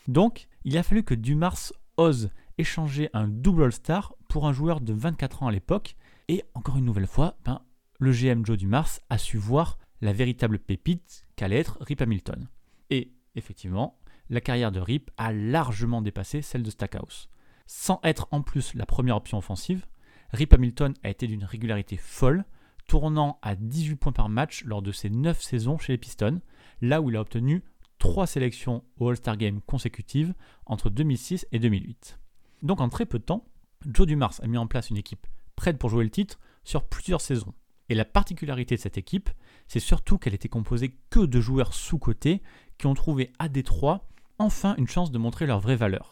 Donc, 0.08 0.48
il 0.64 0.78
a 0.78 0.84
fallu 0.84 1.04
que 1.04 1.16
Dumars 1.16 1.74
ose 1.98 2.30
échanger 2.58 3.10
un 3.14 3.28
double 3.28 3.64
All-Star 3.64 4.14
pour 4.30 4.48
un 4.48 4.54
joueur 4.54 4.82
de 4.82 4.94
24 4.94 5.44
ans 5.44 5.48
à 5.48 5.52
l'époque, 5.52 5.96
et 6.28 6.44
encore 6.54 6.78
une 6.78 6.86
nouvelle 6.86 7.08
fois, 7.08 7.38
ben, 7.46 7.62
le 8.00 8.12
GM 8.12 8.46
Joe 8.46 8.58
Dumars 8.58 9.00
a 9.10 9.18
su 9.18 9.38
voir 9.38 9.78
la 10.02 10.14
véritable 10.14 10.60
pépite 10.60 11.26
qu'allait 11.36 11.60
être 11.60 11.78
Rip 11.82 12.02
Hamilton. 12.02 12.48
Et 12.90 13.12
effectivement, 13.36 14.00
la 14.30 14.42
carrière 14.42 14.72
de 14.72 14.80
Rip 14.80 15.12
a 15.18 15.32
largement 15.32 16.02
dépassé 16.02 16.42
celle 16.42 16.64
de 16.64 16.70
Stackhouse. 16.70 17.30
Sans 17.68 18.00
être 18.04 18.28
en 18.32 18.42
plus 18.42 18.74
la 18.74 18.86
première 18.86 19.16
option 19.16 19.38
offensive, 19.38 19.86
Rip 20.32 20.54
Hamilton 20.54 20.94
a 21.04 21.10
été 21.10 21.28
d'une 21.28 21.44
régularité 21.44 21.98
folle, 21.98 22.46
tournant 22.88 23.40
à 23.42 23.56
18 23.56 23.96
points 23.96 24.12
par 24.12 24.30
match 24.30 24.64
lors 24.66 24.82
de 24.82 24.92
ses 24.92 25.10
9 25.10 25.42
saisons 25.42 25.78
chez 25.78 25.94
les 25.94 25.98
Pistons, 25.98 26.42
là 26.82 27.02
où 27.02 27.10
il 27.10 27.16
a 27.16 27.22
obtenu 27.22 27.64
3 28.00 28.28
sélections 28.28 28.84
au 28.98 29.10
All-Star 29.10 29.38
Game 29.38 29.62
consécutives 29.62 30.34
entre 30.66 30.90
2006 30.90 31.48
et 31.52 31.60
2008. 31.60 32.20
Donc 32.62 32.82
en 32.82 32.90
très 32.90 33.06
peu 33.06 33.20
de 33.20 33.24
temps, 33.24 33.46
Joe 33.86 34.06
Dumars 34.06 34.34
a 34.42 34.48
mis 34.48 34.58
en 34.58 34.68
place 34.68 34.90
une 34.90 34.98
équipe 34.98 35.26
prête 35.56 35.78
pour 35.78 35.90
jouer 35.90 36.04
le 36.04 36.10
titre 36.10 36.40
sur 36.64 36.84
plusieurs 36.84 37.22
saisons. 37.22 37.54
Et 37.90 37.96
la 37.96 38.06
particularité 38.06 38.76
de 38.76 38.82
cette 38.82 38.98
équipe, 38.98 39.30
c'est 39.68 39.80
surtout 39.80 40.18
qu'elle 40.18 40.34
était 40.34 40.50
composée 40.50 40.98
que 41.10 41.20
de 41.20 41.40
joueurs 41.40 41.74
sous-cotés 41.74 42.42
qui 42.78 42.88
ont 42.88 42.94
trouvé 42.94 43.32
à 43.40 43.48
Détroit 43.50 44.08
enfin 44.40 44.76
une 44.78 44.88
chance 44.88 45.12
de 45.12 45.18
montrer 45.18 45.46
leur 45.46 45.60
vraie 45.60 45.76
valeur. 45.76 46.12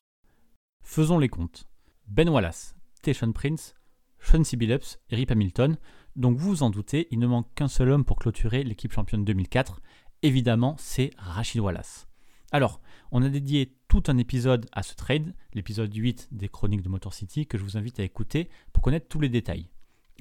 Faisons 0.83 1.17
les 1.17 1.29
comptes. 1.29 1.65
Ben 2.07 2.29
Wallace, 2.29 2.75
Teshon 3.01 3.31
Prince, 3.31 3.75
Chauncey 4.19 4.57
Billups 4.57 4.99
et 5.09 5.15
Rip 5.15 5.31
Hamilton. 5.31 5.77
Donc 6.15 6.37
vous 6.37 6.49
vous 6.49 6.63
en 6.63 6.69
doutez, 6.69 7.07
il 7.11 7.19
ne 7.19 7.27
manque 7.27 7.53
qu'un 7.55 7.67
seul 7.67 7.89
homme 7.89 8.05
pour 8.05 8.17
clôturer 8.17 8.63
l'équipe 8.63 8.93
championne 8.93 9.25
2004. 9.25 9.81
Évidemment, 10.21 10.75
c'est 10.77 11.11
Rachid 11.17 11.59
Wallace. 11.59 12.07
Alors, 12.51 12.81
on 13.11 13.23
a 13.23 13.29
dédié 13.29 13.75
tout 13.87 14.03
un 14.07 14.17
épisode 14.17 14.67
à 14.71 14.83
ce 14.83 14.93
trade, 14.93 15.33
l'épisode 15.53 15.93
8 15.93 16.29
des 16.31 16.49
Chroniques 16.49 16.83
de 16.83 16.89
Motor 16.89 17.13
City, 17.13 17.47
que 17.47 17.57
je 17.57 17.63
vous 17.63 17.77
invite 17.77 17.99
à 17.99 18.03
écouter 18.03 18.49
pour 18.71 18.83
connaître 18.83 19.07
tous 19.07 19.19
les 19.19 19.29
détails. 19.29 19.69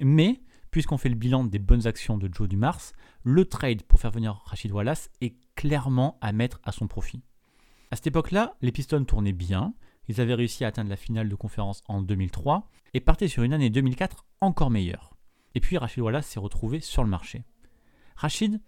Mais 0.01 0.41
puisqu'on 0.73 0.99
fait 0.99 1.11
le 1.11 1.15
bilan 1.15 1.45
des 1.45 1.61
bonnes 1.61 1.87
actions 1.87 2.19
de 2.19 2.29
Joe 2.33 2.49
Dumars, 2.49 2.81
le 3.23 3.45
trade 3.45 3.83
pour 3.85 4.01
faire 4.01 4.11
venir 4.11 4.43
Rachid 4.47 4.73
Wallace 4.73 5.11
est 5.21 5.37
clairement 5.55 6.19
à 6.21 6.33
mettre 6.33 6.61
à 6.65 6.73
son 6.73 6.89
profit. 6.89 7.23
À 7.91 7.97
cette 7.97 8.09
époque-là, 8.09 8.57
les 8.63 8.73
Pistons 8.73 9.05
tournaient 9.05 9.35
bien, 9.35 9.75
ils 10.09 10.21
avaient 10.21 10.35
réussi 10.35 10.65
à 10.65 10.69
atteindre 10.69 10.89
la 10.89 10.97
finale 10.97 11.29
de 11.29 11.35
conférence 11.35 11.85
en 11.87 12.01
2003 12.01 12.71
et 12.95 13.01
partaient 13.01 13.29
sur 13.29 13.43
une 13.43 13.53
année 13.53 13.69
2004 13.69 14.25
encore 14.41 14.71
meilleure. 14.71 15.15
Et 15.55 15.61
puis 15.61 15.77
Rachid 15.77 16.03
Wallace 16.03 16.27
s'est 16.27 16.41
retrouvé 16.41 16.81
sur 16.81 17.05
le 17.05 17.11
marché. 17.11 17.45
Rachid, 18.17 18.59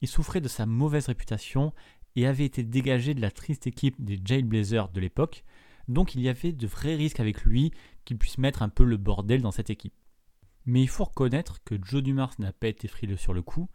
il 0.00 0.08
souffrait 0.08 0.40
de 0.40 0.48
sa 0.48 0.66
mauvaise 0.66 1.06
réputation 1.06 1.72
et 2.16 2.26
avait 2.26 2.44
été 2.44 2.64
dégagé 2.64 3.14
de 3.14 3.20
la 3.20 3.30
triste 3.30 3.68
équipe 3.68 4.02
des 4.04 4.20
Jailblazers 4.22 4.88
de 4.88 5.00
l'époque, 5.00 5.44
Donc 5.86 6.16
il 6.16 6.20
y 6.20 6.28
avait 6.28 6.52
de 6.52 6.66
vrais 6.66 6.96
risques 6.96 7.20
avec 7.20 7.44
lui 7.44 7.72
qu'il 8.04 8.18
puisse 8.18 8.38
mettre 8.38 8.62
un 8.62 8.68
peu 8.68 8.84
le 8.84 8.96
bordel 8.96 9.42
dans 9.42 9.52
cette 9.52 9.70
équipe. 9.70 9.94
Mais 10.66 10.82
il 10.82 10.88
faut 10.88 11.04
reconnaître 11.04 11.62
que 11.64 11.74
Joe 11.82 12.02
Dumars 12.02 12.34
n'a 12.38 12.52
pas 12.52 12.68
été 12.68 12.88
frileux 12.88 13.16
sur 13.16 13.32
le 13.32 13.42
coup, 13.42 13.68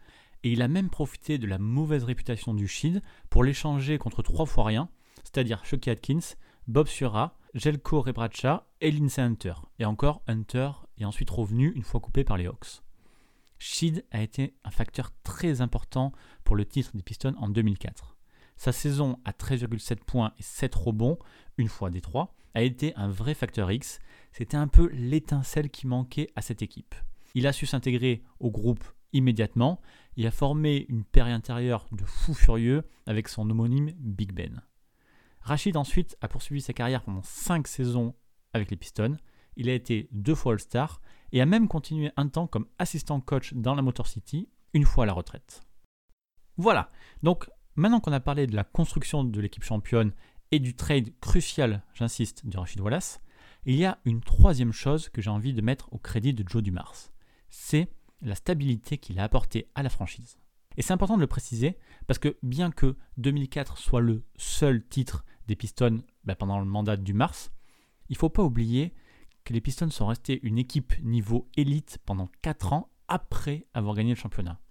et 0.44 0.52
il 0.52 0.62
a 0.62 0.68
même 0.68 0.90
profité 0.90 1.38
de 1.38 1.48
la 1.48 1.58
mauvaise 1.58 2.04
réputation 2.04 2.54
du 2.54 2.68
Shield 2.68 3.02
pour 3.30 3.44
l'échanger 3.44 3.98
contre 3.98 4.22
trois 4.22 4.46
fois 4.46 4.66
rien, 4.66 4.90
c'est-à-dire 5.24 5.66
Chucky 5.66 5.90
Atkins, 5.90 6.36
Bob 6.68 6.88
Sura, 6.88 7.38
Jelko 7.54 8.02
Rebracha 8.02 8.68
et 8.82 8.92
Lindsay 8.92 9.22
Hunter. 9.22 9.54
Et 9.80 9.86
encore, 9.86 10.22
Hunter 10.28 10.72
est 10.98 11.06
ensuite 11.06 11.30
revenu 11.30 11.72
une 11.76 11.84
fois 11.84 12.00
coupé 12.00 12.24
par 12.24 12.38
les 12.38 12.46
Hawks. 12.46 12.82
Sheed 13.60 14.06
a 14.12 14.22
été 14.22 14.54
un 14.64 14.72
facteur 14.72 15.12
très 15.24 15.62
important 15.62 16.12
pour 16.44 16.56
le 16.56 16.66
titre 16.66 16.92
des 16.96 17.02
Pistons 17.02 17.36
en 17.38 17.50
2004. 17.50 18.16
Sa 18.56 18.72
saison 18.72 19.20
à 19.26 19.32
13,7 19.32 19.98
points 19.98 20.34
et 20.38 20.44
7 20.44 20.74
rebonds, 20.76 21.18
une 21.58 21.68
fois 21.68 21.90
des 21.90 22.02
trois, 22.02 22.36
a 22.54 22.62
été 22.62 22.94
un 22.96 23.08
vrai 23.08 23.34
facteur 23.34 23.72
X. 23.72 24.00
C'était 24.38 24.58
un 24.58 24.68
peu 24.68 24.92
l'étincelle 24.94 25.72
qui 25.72 25.88
manquait 25.88 26.30
à 26.36 26.44
cette 26.44 26.62
équipe. 26.62 26.94
Il 27.34 27.48
a 27.48 27.52
su 27.52 27.66
s'intégrer 27.66 28.22
au 28.40 28.52
groupe 28.52 28.84
immédiatement 29.12 29.82
et 30.16 30.28
a 30.28 30.32
formé 30.32 30.86
une 30.90 31.04
paire 31.04 31.26
intérieure 31.26 31.88
de 31.92 32.06
fous 32.06 32.36
furieux 32.36 32.84
avec 33.08 33.30
son 33.30 33.50
homonyme 33.50 33.94
Big 33.98 34.34
Ben. 34.34 34.62
Rachid 35.42 35.76
ensuite 35.76 36.18
a 36.22 36.28
poursuivi 36.28 36.62
sa 36.62 36.74
carrière 36.74 37.02
pendant 37.02 37.24
5 37.24 37.68
saisons 37.68 38.14
avec 38.54 38.70
les 38.70 38.78
Pistons. 38.78 39.18
Il 39.56 39.70
a 39.70 39.74
été 39.74 40.08
deux 40.12 40.36
fois 40.36 40.54
All-Star 40.54 41.02
et 41.32 41.42
a 41.42 41.48
même 41.48 41.68
continué 41.68 42.12
un 42.16 42.28
temps 42.28 42.46
comme 42.46 42.68
assistant 42.78 43.20
coach 43.20 43.56
dans 43.56 43.74
la 43.74 43.82
Motor 43.82 44.06
City, 44.06 44.50
une 44.76 44.86
fois 44.86 45.06
à 45.06 45.08
la 45.08 45.14
retraite. 45.14 45.62
Voilà, 46.58 46.92
donc 47.24 47.50
maintenant 47.76 48.02
qu'on 48.02 48.14
a 48.14 48.20
parlé 48.20 48.46
de 48.46 48.56
la 48.56 48.64
construction 48.64 49.24
de 49.24 49.42
l'équipe 49.42 49.64
championne 49.64 50.14
et 50.52 50.60
du 50.60 50.76
trade 50.76 51.10
crucial, 51.22 51.82
j'insiste, 51.96 52.46
de 52.46 52.56
Rachid 52.56 52.82
Wallace, 52.82 53.20
il 53.68 53.76
y 53.76 53.86
a 53.86 54.00
une 54.06 54.22
troisième 54.22 54.72
chose 54.72 55.10
que 55.10 55.22
j'ai 55.22 55.30
envie 55.30 55.54
de 55.54 55.62
mettre 55.62 55.92
au 55.92 55.98
crédit 55.98 56.34
de 56.34 56.48
Joe 56.48 56.64
Dumars. 56.64 57.12
C'est 57.50 57.92
la 58.22 58.36
stabilité 58.36 58.98
qu'il 58.98 59.20
a 59.20 59.24
apportée 59.24 59.70
à 59.76 59.84
la 59.84 59.90
franchise. 59.90 60.38
Et 60.78 60.82
c'est 60.82 60.94
important 60.94 61.18
de 61.18 61.22
le 61.22 61.28
préciser 61.28 61.78
parce 62.08 62.18
que 62.18 62.38
bien 62.44 62.72
que 62.72 62.96
2004 63.18 63.78
soit 63.78 64.00
le 64.00 64.24
seul 64.38 64.88
titre 64.88 65.26
des 65.48 65.58
Pistons 65.58 66.02
bah, 66.24 66.36
pendant 66.36 66.60
le 66.60 66.66
mandat 66.66 66.96
du 66.96 67.14
Mars, 67.14 67.52
il 68.08 68.14
ne 68.14 68.18
faut 68.18 68.30
pas 68.30 68.44
oublier 68.44 68.94
que 69.44 69.52
les 69.52 69.60
Pistons 69.60 69.90
sont 69.90 70.08
restés 70.08 70.40
une 70.44 70.58
équipe 70.58 70.94
niveau 71.04 71.50
élite 71.58 72.00
pendant 72.06 72.30
4 72.44 72.72
ans 72.72 72.90
après 73.10 73.68
avoir 73.74 73.96
gagné 73.96 74.12
le 74.12 74.16
championnat. 74.16 74.62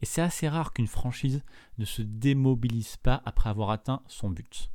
Et 0.00 0.06
c'est 0.06 0.22
assez 0.22 0.48
rare 0.48 0.74
qu'une 0.74 0.86
franchise 0.86 1.42
ne 1.78 1.86
se 1.86 2.02
démobilise 2.02 2.98
pas 2.98 3.22
après 3.24 3.48
avoir 3.48 3.70
atteint 3.70 4.02
son 4.06 4.28
but. 4.28 4.70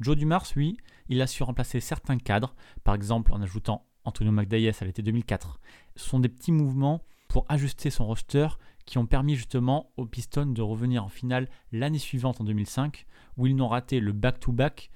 Joe 0.00 0.16
Dumars, 0.16 0.46
lui, 0.56 0.76
il 1.08 1.20
a 1.22 1.26
su 1.26 1.42
remplacer 1.42 1.80
certains 1.80 2.18
cadres, 2.18 2.54
par 2.84 2.94
exemple 2.94 3.32
en 3.32 3.42
ajoutant 3.42 3.86
Antonio 4.04 4.32
McDyess 4.32 4.82
à 4.82 4.84
l'été 4.84 5.02
2004. 5.02 5.60
Ce 5.96 6.08
sont 6.08 6.20
des 6.20 6.28
petits 6.28 6.52
mouvements 6.52 7.04
pour 7.28 7.46
ajuster 7.48 7.90
son 7.90 8.06
roster 8.06 8.48
qui 8.84 8.98
ont 8.98 9.06
permis 9.06 9.36
justement 9.36 9.92
aux 9.96 10.06
Pistons 10.06 10.46
de 10.46 10.62
revenir 10.62 11.04
en 11.04 11.08
finale 11.08 11.48
l'année 11.70 11.98
suivante 11.98 12.40
en 12.40 12.44
2005, 12.44 13.06
où 13.36 13.46
ils 13.46 13.56
n'ont 13.56 13.68
raté 13.68 14.00
le 14.00 14.12
back-to-back 14.12 14.90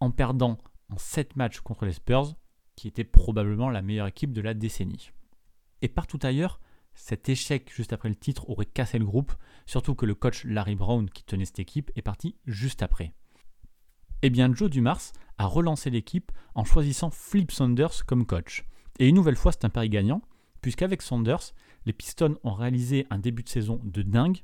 en 0.00 0.10
perdant 0.10 0.58
en 0.90 0.98
7 0.98 1.36
matchs 1.36 1.60
contre 1.60 1.86
les 1.86 1.92
Spurs, 1.92 2.34
qui 2.76 2.88
était 2.88 3.04
probablement 3.04 3.70
la 3.70 3.82
meilleure 3.82 4.06
équipe 4.06 4.32
de 4.32 4.40
la 4.40 4.54
décennie. 4.54 5.10
Et 5.80 5.88
partout 5.88 6.18
ailleurs, 6.22 6.60
cet 6.94 7.28
échec 7.28 7.72
juste 7.74 7.92
après 7.92 8.08
le 8.08 8.14
titre 8.14 8.48
aurait 8.50 8.66
cassé 8.66 8.98
le 8.98 9.06
groupe, 9.06 9.32
surtout 9.66 9.94
que 9.94 10.06
le 10.06 10.14
coach 10.14 10.44
Larry 10.44 10.74
Brown 10.74 11.08
qui 11.08 11.24
tenait 11.24 11.46
cette 11.46 11.58
équipe 11.58 11.90
est 11.96 12.02
parti 12.02 12.36
juste 12.46 12.82
après. 12.82 13.12
Eh 14.22 14.30
bien 14.30 14.54
Joe 14.54 14.70
Dumars 14.70 15.12
a 15.38 15.46
relancé 15.46 15.90
l'équipe 15.90 16.30
en 16.54 16.64
choisissant 16.64 17.10
Flip 17.10 17.50
Saunders 17.50 18.06
comme 18.06 18.24
coach. 18.24 18.64
Et 19.00 19.08
une 19.08 19.16
nouvelle 19.16 19.36
fois 19.36 19.50
c'est 19.50 19.64
un 19.64 19.68
pari 19.68 19.88
gagnant, 19.88 20.22
puisqu'avec 20.60 21.02
Saunders, 21.02 21.52
les 21.86 21.92
Pistons 21.92 22.38
ont 22.44 22.54
réalisé 22.54 23.06
un 23.10 23.18
début 23.18 23.42
de 23.42 23.48
saison 23.48 23.80
de 23.82 24.02
dingue 24.02 24.42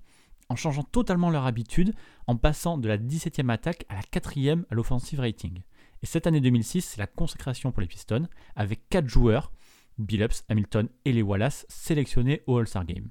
en 0.49 0.57
changeant 0.57 0.83
totalement 0.83 1.31
leur 1.31 1.47
habitude, 1.47 1.95
en 2.27 2.37
passant 2.37 2.79
de 2.79 2.89
la 2.89 2.99
17e 2.99 3.51
attaque 3.51 3.85
à 3.89 3.97
la 3.97 4.01
4e 4.01 4.65
à 4.71 4.75
l'offensive 4.75 5.21
rating. 5.21 5.63
Et 6.03 6.07
cette 6.07 6.27
année 6.27 6.41
2006, 6.41 6.83
c'est 6.83 6.99
la 6.99 7.07
consécration 7.07 7.71
pour 7.71 7.83
les 7.83 7.87
Pistons, 7.87 8.29
avec 8.57 8.89
4 8.89 9.07
joueurs, 9.07 9.53
Billups, 9.99 10.45
Hamilton 10.49 10.89
et 11.05 11.13
les 11.13 11.23
Wallace, 11.23 11.67
sélectionnés 11.69 12.43
au 12.47 12.57
All-Star 12.57 12.87
Game. 12.87 13.11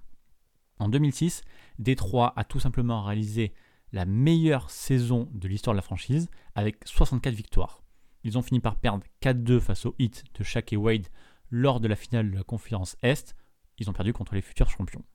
En 0.79 0.89
2006, 0.89 1.43
Détroit 1.79 2.33
a 2.35 2.43
tout 2.43 2.59
simplement 2.59 3.03
réalisé 3.03 3.53
la 3.91 4.05
meilleure 4.05 4.69
saison 4.69 5.29
de 5.33 5.47
l'histoire 5.47 5.73
de 5.73 5.77
la 5.77 5.83
franchise, 5.83 6.29
avec 6.55 6.77
64 6.85 7.33
victoires. 7.33 7.83
Ils 8.23 8.37
ont 8.37 8.41
fini 8.41 8.59
par 8.59 8.75
perdre 8.75 9.05
4-2 9.21 9.59
face 9.59 9.85
au 9.85 9.95
hit 9.99 10.25
de 10.37 10.43
Shaq 10.43 10.73
et 10.73 10.77
Wade 10.77 11.07
lors 11.49 11.79
de 11.79 11.87
la 11.87 11.95
finale 11.95 12.31
de 12.31 12.35
la 12.35 12.43
conférence 12.43 12.97
Est, 13.01 13.35
ils 13.77 13.89
ont 13.89 13.93
perdu 13.93 14.13
contre 14.13 14.35
les 14.35 14.41
futurs 14.41 14.69
champions. 14.69 15.05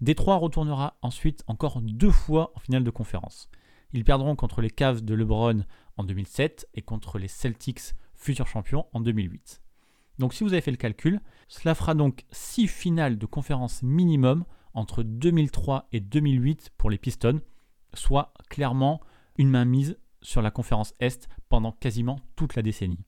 Détroit 0.00 0.36
retournera 0.36 0.96
ensuite 1.02 1.42
encore 1.46 1.80
deux 1.82 2.10
fois 2.10 2.52
en 2.54 2.60
finale 2.60 2.84
de 2.84 2.90
conférence. 2.90 3.50
Ils 3.92 4.04
perdront 4.04 4.36
contre 4.36 4.60
les 4.60 4.70
Cavs 4.70 5.02
de 5.02 5.14
LeBron 5.14 5.64
en 5.96 6.04
2007 6.04 6.68
et 6.74 6.82
contre 6.82 7.18
les 7.18 7.28
Celtics, 7.28 7.94
futurs 8.14 8.46
champions, 8.46 8.86
en 8.92 9.00
2008. 9.00 9.60
Donc 10.18 10.34
si 10.34 10.44
vous 10.44 10.52
avez 10.52 10.62
fait 10.62 10.70
le 10.70 10.76
calcul, 10.76 11.20
cela 11.48 11.74
fera 11.74 11.94
donc 11.94 12.24
6 12.30 12.68
finales 12.68 13.18
de 13.18 13.26
conférence 13.26 13.82
minimum 13.82 14.44
entre 14.74 15.02
2003 15.02 15.88
et 15.92 16.00
2008 16.00 16.70
pour 16.76 16.90
les 16.90 16.98
Pistons, 16.98 17.40
soit 17.94 18.32
clairement 18.48 19.00
une 19.36 19.50
mainmise 19.50 19.98
sur 20.22 20.42
la 20.42 20.50
conférence 20.50 20.94
Est 21.00 21.28
pendant 21.48 21.72
quasiment 21.72 22.20
toute 22.36 22.54
la 22.54 22.62
décennie. 22.62 23.04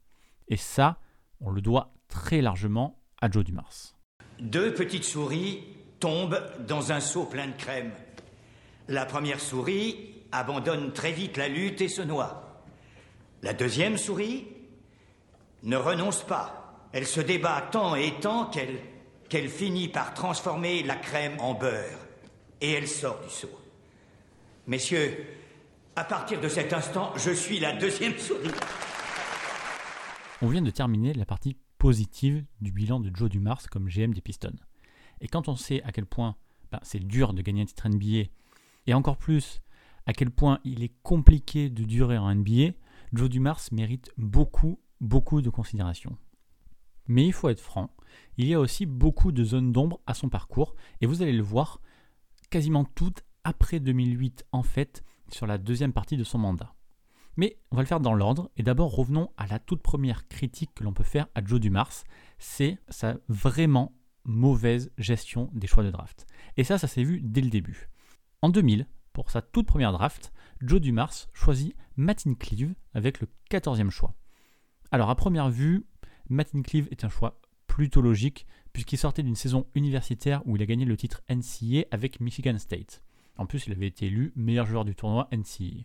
Et 0.49 0.57
ça, 0.57 0.99
on 1.41 1.51
le 1.51 1.61
doit 1.61 1.95
très 2.09 2.41
largement 2.41 3.03
à 3.21 3.31
Joe 3.31 3.45
Dumars. 3.45 3.95
Deux 4.41 4.75
petites 4.75 5.05
souris 5.05 5.65
tombent 6.01 6.43
dans 6.67 6.93
un 6.93 7.01
seau 7.01 7.25
plein 7.25 7.47
de 7.47 7.57
crème. 7.57 7.93
La 8.89 9.07
première 9.07 9.41
souris 9.41 10.15
abandonne 10.33 10.93
très 10.93 11.13
vite 11.13 11.37
la 11.37 11.49
lutte 11.49 11.81
et 11.81 11.89
se 11.89 12.03
noie. 12.03 12.65
La 13.43 13.53
deuxième 13.53 13.97
souris 13.97 14.47
ne 15.63 15.77
renonce 15.77 16.23
pas. 16.23 16.89
Elle 16.93 17.07
se 17.07 17.21
débat 17.21 17.69
tant 17.71 17.95
et 17.95 18.15
tant 18.21 18.47
qu'elle 18.47 18.79
qu'elle 19.33 19.49
finit 19.49 19.89
par 19.89 20.13
transformer 20.13 20.83
la 20.83 20.97
crème 20.97 21.41
en 21.41 21.55
beurre. 21.55 21.99
Et 22.61 22.73
elle 22.73 22.87
sort 22.87 23.19
du 23.23 23.31
seau. 23.31 23.49
Messieurs, 24.69 25.27
à 25.97 26.05
partir 26.05 26.41
de 26.41 26.47
cet 26.47 26.73
instant, 26.73 27.13
je 27.17 27.33
suis 27.33 27.59
la 27.59 27.73
deuxième 27.73 28.17
souris. 28.17 28.49
On 30.41 30.47
vient 30.47 30.63
de 30.63 30.71
terminer 30.71 31.15
la 31.15 31.25
partie 31.25 31.57
positive 31.79 32.45
du 32.61 32.71
bilan 32.71 33.01
de 33.01 33.11
Joe 33.13 33.29
Dumars 33.29 33.69
comme 33.71 33.89
GM 33.89 34.15
des 34.15 34.21
Pistons. 34.21 34.55
Et 35.21 35.27
quand 35.27 35.49
on 35.49 35.57
sait 35.57 35.83
à 35.83 35.91
quel 35.91 36.07
point 36.07 36.37
ben, 36.71 36.79
c'est 36.83 37.01
dur 37.01 37.35
de 37.35 37.43
gagner 37.43 37.63
un 37.63 37.65
titre 37.65 37.89
NBA, 37.89 38.29
et 38.87 38.95
encore 38.95 39.17
plus 39.17 39.63
à 40.07 40.13
quel 40.13 40.31
point 40.31 40.61
il 40.63 40.85
est 40.85 40.95
compliqué 41.03 41.69
de 41.69 41.83
durer 41.83 42.17
en 42.17 42.33
NBA, 42.33 42.75
Joe 43.13 43.29
Dumars 43.29 43.61
mérite 43.73 44.13
beaucoup, 44.17 44.79
beaucoup 45.01 45.43
de 45.43 45.51
considération. 45.51 46.17
Mais 47.09 47.27
il 47.27 47.33
faut 47.33 47.49
être 47.49 47.61
franc, 47.61 47.91
il 48.37 48.47
y 48.47 48.55
a 48.55 48.61
aussi 48.61 48.87
beaucoup 48.87 49.33
de 49.33 49.43
zones 49.43 49.73
d'ombre 49.73 50.01
à 50.07 50.15
son 50.15 50.29
parcours, 50.29 50.77
et 51.01 51.07
vous 51.07 51.21
allez 51.21 51.33
le 51.33 51.43
voir, 51.43 51.81
quasiment 52.49 52.85
toutes 52.85 53.25
après 53.45 53.81
2008 53.81 54.45
en 54.53 54.63
fait, 54.63 55.05
sur 55.29 55.47
la 55.47 55.59
deuxième 55.59 55.93
partie 55.93 56.17
de 56.17 56.25
son 56.25 56.39
mandat. 56.39 56.75
Mais 57.37 57.59
on 57.71 57.77
va 57.77 57.83
le 57.83 57.89
faire 57.89 58.01
dans 58.01 58.15
l'ordre, 58.15 58.51
et 58.57 58.63
d'abord 58.63 58.95
revenons 58.95 59.31
à 59.37 59.47
la 59.47 59.59
toute 59.59 59.83
première 59.83 60.29
critique 60.29 60.75
que 60.75 60.85
l'on 60.85 60.93
peut 60.93 61.03
faire 61.03 61.29
à 61.35 61.45
Joe 61.45 61.61
Dumars, 61.61 62.05
c'est 62.39 62.79
sa 62.89 63.17
vraiment 63.29 63.95
mauvaise 64.25 64.93
gestion 64.99 65.51
des 65.55 65.67
choix 65.67 65.83
de 65.83 65.91
draft. 65.91 66.27
Et 66.57 66.65
ça, 66.65 66.79
ça 66.79 66.87
s'est 66.87 67.03
vu 67.03 67.21
dès 67.23 67.41
le 67.41 67.51
début. 67.51 67.89
En 68.43 68.51
2000, 68.51 68.87
pour 69.13 69.31
sa 69.31 69.43
toute 69.43 69.67
première 69.67 69.93
draft, 69.93 70.33
Joe 70.61 70.81
Dumars 70.81 71.29
choisit 71.33 71.75
Martin 71.97 72.35
Cleave 72.35 72.75
avec 72.95 73.21
le 73.21 73.29
14e 73.51 73.91
choix. 73.91 74.15
Alors 74.91 75.11
à 75.11 75.17
première 75.17 75.51
vue, 75.51 75.87
Martin 76.29 76.63
Cleave 76.63 76.89
est 76.91 77.05
un 77.05 77.09
choix 77.09 77.41
plutôt 77.67 78.03
logique 78.03 78.47
puisqu'il 78.73 78.99
sortait 78.99 79.23
d'une 79.23 79.35
saison 79.35 79.67
universitaire 79.75 80.43
où 80.47 80.57
il 80.57 80.63
a 80.63 80.67
gagné 80.67 80.85
le 80.85 80.97
titre 80.97 81.23
NCAA 81.29 81.85
avec 81.91 82.21
Michigan 82.21 82.59
State. 82.59 83.03
En 83.43 83.47
plus, 83.47 83.67
il 83.67 83.73
avait 83.73 83.89
été 83.89 84.07
élu 84.07 84.33
meilleur 84.37 84.67
joueur 84.67 84.85
du 84.85 84.95
tournoi 84.95 85.29
NCAA. 85.33 85.83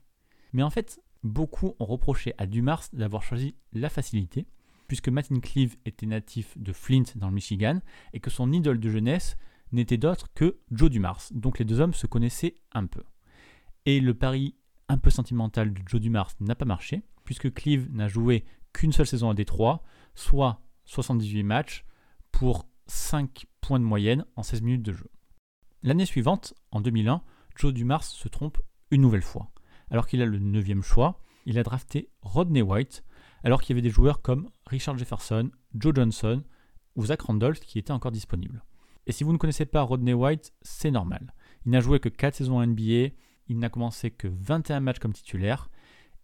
Mais 0.54 0.62
en 0.62 0.70
fait, 0.70 1.02
beaucoup 1.24 1.74
ont 1.80 1.86
reproché 1.86 2.36
à 2.38 2.46
Dumars 2.46 2.84
d'avoir 2.94 3.24
choisi 3.24 3.56
la 3.74 3.90
facilité, 3.90 4.46
puisque 4.88 5.10
Martin 5.10 5.40
Cleave 5.40 5.76
était 5.84 6.06
natif 6.06 6.56
de 6.56 6.72
Flint 6.72 7.06
dans 7.16 7.30
le 7.30 7.34
Michigan 7.34 7.82
et 8.14 8.20
que 8.20 8.30
son 8.30 8.52
idole 8.52 8.80
de 8.80 8.92
jeunesse 8.92 9.38
n'était 9.72 9.98
d'autre 9.98 10.32
que 10.36 10.60
Joe 10.70 10.92
Dumars. 10.92 11.24
Donc 11.32 11.58
les 11.58 11.66
deux 11.66 11.80
hommes 11.80 11.96
se 11.96 12.06
connaissaient 12.06 12.54
un 12.74 12.86
peu. 12.86 13.02
Et 13.88 14.02
le 14.02 14.14
pari 14.14 14.54
un 14.88 15.00
peu 15.00 15.10
sentimental 15.10 15.74
de 15.74 15.82
Joe 15.88 16.00
Dumars 16.00 16.34
n'a 16.40 16.54
pas 16.54 16.66
marché, 16.66 17.02
puisque 17.26 17.52
Cleave 17.52 17.90
n'a 17.90 18.08
joué 18.08 18.46
qu'une 18.72 18.92
seule 18.92 19.08
saison 19.08 19.32
à 19.32 19.34
Détroit, 19.34 19.82
soit 20.14 20.62
78 20.86 21.42
matchs 21.42 21.86
pour 22.32 22.70
5 22.86 23.48
points 23.62 23.80
de 23.80 23.84
moyenne 23.84 24.26
en 24.36 24.44
16 24.44 24.62
minutes 24.62 24.84
de 24.84 24.94
jeu. 24.94 25.10
L'année 25.82 26.06
suivante, 26.06 26.54
en 26.70 26.82
2001, 26.82 27.24
Joe 27.58 27.74
Dumars 27.74 28.04
se 28.04 28.30
trompe 28.30 28.60
une 28.92 29.02
nouvelle 29.02 29.22
fois 29.22 29.52
alors 29.90 30.08
qu'il 30.08 30.22
a 30.22 30.26
le 30.26 30.40
neuvième 30.40 30.84
choix, 30.84 31.22
il 31.46 31.58
a 31.58 31.64
drafté 31.64 32.10
Rodney 32.22 32.62
White, 32.62 33.04
alors 33.44 33.62
qu'il 33.62 33.76
y 33.76 33.80
avait 33.80 33.88
des 33.88 33.94
joueurs 33.94 34.22
comme 34.22 34.50
Richard 34.66 34.98
Jefferson, 34.98 35.50
Joe 35.76 35.94
Johnson 35.96 36.44
ou 36.96 37.06
Zach 37.06 37.22
Randolph 37.22 37.60
qui 37.60 37.80
étaient 37.80 37.92
encore 37.92 38.12
disponibles. 38.12 38.64
Et 39.06 39.12
si 39.12 39.24
vous 39.24 39.32
ne 39.32 39.38
connaissez 39.38 39.66
pas 39.66 39.82
Rodney 39.82 40.14
White, 40.14 40.54
c'est 40.62 40.92
normal. 40.92 41.34
Il 41.66 41.72
n'a 41.72 41.80
joué 41.80 42.00
que 42.00 42.10
4 42.10 42.36
saisons 42.36 42.58
en 42.58 42.68
NBA, 42.68 43.14
il 43.48 43.60
n'a 43.60 43.70
commencé 43.70 44.12
que 44.12 44.28
21 44.28 44.82
matchs 44.82 45.00
comme 45.00 45.14
titulaire, 45.14 45.70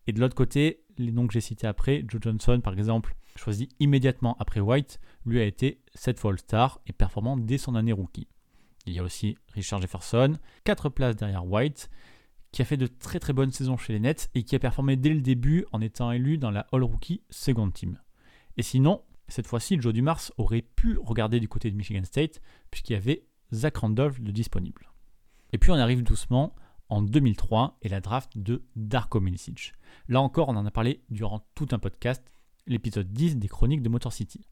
et 0.05 0.11
de 0.11 0.19
l'autre 0.19 0.35
côté, 0.35 0.83
les 0.97 1.13
noms 1.13 1.27
que 1.27 1.33
j'ai 1.33 1.41
cités 1.41 1.67
après, 1.67 2.03
Joe 2.07 2.21
Johnson 2.21 2.59
par 2.61 2.73
exemple, 2.73 3.15
choisi 3.37 3.69
immédiatement 3.79 4.35
après 4.39 4.59
White, 4.59 4.99
lui 5.25 5.39
a 5.39 5.45
été 5.45 5.81
7 5.95 6.19
fois 6.19 6.31
All-Star 6.31 6.81
et 6.85 6.93
performant 6.93 7.37
dès 7.37 7.57
son 7.57 7.75
année 7.75 7.93
rookie. 7.93 8.27
Il 8.85 8.93
y 8.93 8.99
a 8.99 9.03
aussi 9.03 9.37
Richard 9.53 9.81
Jefferson, 9.81 10.37
4 10.65 10.89
places 10.89 11.15
derrière 11.15 11.45
White, 11.45 11.89
qui 12.51 12.61
a 12.61 12.65
fait 12.65 12.77
de 12.77 12.87
très 12.87 13.19
très 13.19 13.33
bonnes 13.33 13.51
saisons 13.51 13.77
chez 13.77 13.93
les 13.93 13.99
Nets 13.99 14.29
et 14.35 14.43
qui 14.43 14.55
a 14.55 14.59
performé 14.59 14.95
dès 14.95 15.13
le 15.13 15.21
début 15.21 15.65
en 15.71 15.81
étant 15.81 16.11
élu 16.11 16.37
dans 16.37 16.51
la 16.51 16.67
All-Rookie 16.71 17.23
Second 17.29 17.71
Team. 17.71 17.99
Et 18.57 18.61
sinon, 18.61 19.01
cette 19.27 19.47
fois-ci, 19.47 19.79
Joe 19.79 19.93
Dumars 19.93 20.31
aurait 20.37 20.61
pu 20.61 20.97
regarder 21.01 21.39
du 21.39 21.47
côté 21.47 21.71
de 21.71 21.75
Michigan 21.75 22.03
State, 22.03 22.41
puisqu'il 22.69 22.93
y 22.93 22.97
avait 22.97 23.25
Zach 23.53 23.77
Randolph 23.77 24.21
de 24.21 24.31
disponible. 24.31 24.91
Et 25.51 25.57
puis 25.57 25.71
on 25.71 25.75
arrive 25.75 26.03
doucement 26.03 26.55
en 26.89 27.01
2003 27.01 27.77
et 27.81 27.89
la 27.89 28.01
draft 28.01 28.37
de 28.37 28.63
Darko 28.75 29.19
Milicic. 29.19 29.73
Là 30.07 30.21
encore, 30.21 30.49
on 30.49 30.55
en 30.55 30.65
a 30.65 30.71
parlé 30.71 31.03
durant 31.09 31.47
tout 31.55 31.67
un 31.71 31.79
podcast, 31.79 32.23
l'épisode 32.67 33.11
10 33.11 33.37
des 33.37 33.47
chroniques 33.47 33.81
de 33.81 33.89
Motor 33.89 34.13
City. 34.13 34.45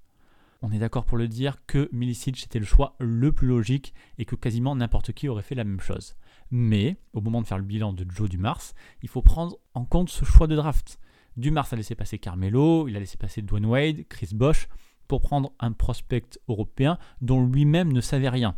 On 0.63 0.71
est 0.71 0.77
d'accord 0.77 1.05
pour 1.05 1.17
le 1.17 1.27
dire 1.27 1.65
que 1.65 1.89
Milicic 1.91 2.43
était 2.43 2.59
le 2.59 2.65
choix 2.65 2.95
le 2.99 3.31
plus 3.31 3.47
logique 3.47 3.95
et 4.19 4.25
que 4.25 4.35
quasiment 4.35 4.75
n'importe 4.75 5.11
qui 5.11 5.27
aurait 5.27 5.41
fait 5.41 5.55
la 5.55 5.63
même 5.63 5.79
chose. 5.79 6.15
Mais, 6.51 6.97
au 7.13 7.21
moment 7.21 7.41
de 7.41 7.47
faire 7.47 7.57
le 7.57 7.63
bilan 7.63 7.93
de 7.93 8.05
Joe 8.07 8.29
Dumars, 8.29 8.61
il 9.01 9.09
faut 9.09 9.23
prendre 9.23 9.57
en 9.73 9.85
compte 9.85 10.09
ce 10.09 10.23
choix 10.23 10.45
de 10.45 10.55
draft. 10.55 10.99
Dumars 11.35 11.67
a 11.71 11.75
laissé 11.75 11.95
passer 11.95 12.19
Carmelo, 12.19 12.87
il 12.87 12.95
a 12.95 12.99
laissé 12.99 13.17
passer 13.17 13.41
Dwayne 13.41 13.65
Wade, 13.65 14.07
Chris 14.07 14.29
Bosh, 14.33 14.67
pour 15.07 15.21
prendre 15.21 15.51
un 15.59 15.71
prospect 15.71 16.39
européen 16.47 16.99
dont 17.21 17.43
lui-même 17.43 17.91
ne 17.91 18.01
savait 18.01 18.29
rien. 18.29 18.55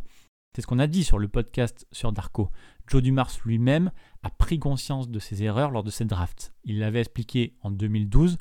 C'est 0.54 0.60
ce 0.60 0.66
qu'on 0.66 0.78
a 0.78 0.86
dit 0.86 1.04
sur 1.04 1.18
le 1.18 1.28
podcast 1.28 1.86
sur 1.90 2.12
Darko. 2.12 2.50
Joe 2.86 3.02
Dumars 3.02 3.30
lui-même 3.46 3.90
a 4.22 4.30
pris 4.30 4.58
conscience 4.58 5.08
de 5.08 5.18
ses 5.18 5.42
erreurs 5.42 5.70
lors 5.70 5.82
de 5.82 5.90
cette 5.90 6.08
draft. 6.08 6.52
Il 6.64 6.80
l'avait 6.80 7.00
expliqué 7.00 7.56
en 7.62 7.70
2012 7.70 8.36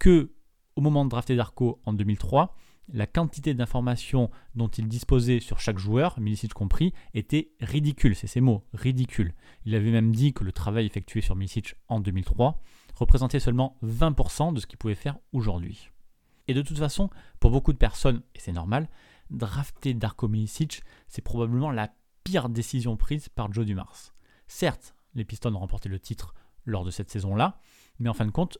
que, 0.00 0.32
au 0.74 0.80
moment 0.80 1.04
de 1.04 1.10
drafter 1.10 1.36
Darko 1.36 1.80
en 1.86 1.92
2003, 1.92 2.54
la 2.88 3.06
quantité 3.06 3.54
d'informations 3.54 4.30
dont 4.54 4.68
il 4.68 4.88
disposait 4.88 5.40
sur 5.40 5.58
chaque 5.60 5.78
joueur, 5.78 6.18
Milicic 6.20 6.54
compris, 6.54 6.92
était 7.14 7.52
ridicule. 7.60 8.14
C'est 8.14 8.26
ses 8.26 8.40
mots, 8.40 8.64
ridicule. 8.72 9.34
Il 9.64 9.74
avait 9.74 9.90
même 9.90 10.14
dit 10.14 10.32
que 10.32 10.44
le 10.44 10.52
travail 10.52 10.86
effectué 10.86 11.20
sur 11.20 11.36
Milicic 11.36 11.74
en 11.88 12.00
2003 12.00 12.62
représentait 12.94 13.40
seulement 13.40 13.76
20% 13.82 14.52
de 14.52 14.60
ce 14.60 14.66
qu'il 14.66 14.78
pouvait 14.78 14.94
faire 14.94 15.18
aujourd'hui. 15.32 15.90
Et 16.48 16.54
de 16.54 16.62
toute 16.62 16.78
façon, 16.78 17.10
pour 17.40 17.50
beaucoup 17.50 17.72
de 17.72 17.78
personnes, 17.78 18.22
et 18.34 18.40
c'est 18.40 18.52
normal, 18.52 18.88
drafter 19.30 19.94
Darko 19.94 20.28
Milicic, 20.28 20.82
c'est 21.08 21.22
probablement 21.22 21.70
la 21.70 21.92
pire 22.24 22.48
décision 22.48 22.96
prise 22.96 23.28
par 23.28 23.52
Joe 23.52 23.66
Dumars. 23.66 24.14
Certes, 24.46 24.94
les 25.14 25.24
Pistons 25.24 25.54
ont 25.54 25.58
remporté 25.58 25.88
le 25.88 25.98
titre 25.98 26.34
lors 26.64 26.84
de 26.84 26.90
cette 26.90 27.10
saison-là, 27.10 27.58
mais 27.98 28.08
en 28.08 28.14
fin 28.14 28.26
de 28.26 28.30
compte, 28.30 28.58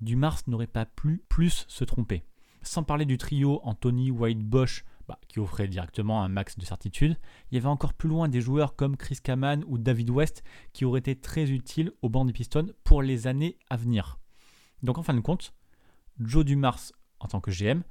Dumars 0.00 0.40
n'aurait 0.46 0.66
pas 0.66 0.84
pu 0.84 1.22
plus 1.28 1.64
se 1.68 1.84
tromper. 1.84 2.24
Sans 2.62 2.82
parler 2.82 3.04
du 3.04 3.18
trio 3.18 3.60
Anthony 3.64 4.10
White 4.10 4.44
Bosch, 4.44 4.84
bah, 5.08 5.18
qui 5.28 5.40
offrait 5.40 5.66
directement 5.66 6.22
un 6.22 6.28
max 6.28 6.56
de 6.56 6.64
certitude, 6.64 7.16
il 7.50 7.56
y 7.56 7.58
avait 7.58 7.66
encore 7.66 7.92
plus 7.92 8.08
loin 8.08 8.28
des 8.28 8.40
joueurs 8.40 8.76
comme 8.76 8.96
Chris 8.96 9.18
Kaman 9.22 9.64
ou 9.66 9.78
David 9.78 10.10
West 10.10 10.44
qui 10.72 10.84
auraient 10.84 11.00
été 11.00 11.16
très 11.16 11.50
utiles 11.50 11.92
au 12.02 12.08
banc 12.08 12.24
des 12.24 12.32
Pistons 12.32 12.72
pour 12.84 13.02
les 13.02 13.26
années 13.26 13.58
à 13.68 13.76
venir. 13.76 14.18
Donc 14.82 14.98
en 14.98 15.02
fin 15.02 15.14
de 15.14 15.20
compte, 15.20 15.54
Joe 16.20 16.44
Dumars, 16.44 16.92
en 17.18 17.26
tant 17.26 17.40
que 17.40 17.50
GM, 17.50 17.82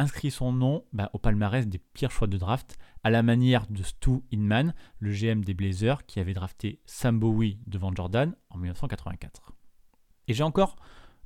inscrit 0.00 0.30
son 0.30 0.52
nom 0.52 0.84
bah, 0.92 1.10
au 1.12 1.18
palmarès 1.18 1.66
des 1.66 1.78
pires 1.78 2.10
choix 2.10 2.26
de 2.26 2.38
draft, 2.38 2.76
à 3.04 3.10
la 3.10 3.22
manière 3.22 3.66
de 3.68 3.82
Stu 3.82 4.22
Inman, 4.32 4.74
le 4.98 5.12
GM 5.12 5.44
des 5.44 5.54
Blazers, 5.54 6.06
qui 6.06 6.20
avait 6.20 6.34
drafté 6.34 6.80
Sam 6.86 7.18
Bowie 7.18 7.60
devant 7.66 7.94
Jordan 7.94 8.34
en 8.50 8.58
1984. 8.58 9.52
Et 10.28 10.34
j'ai 10.34 10.44
encore 10.44 10.76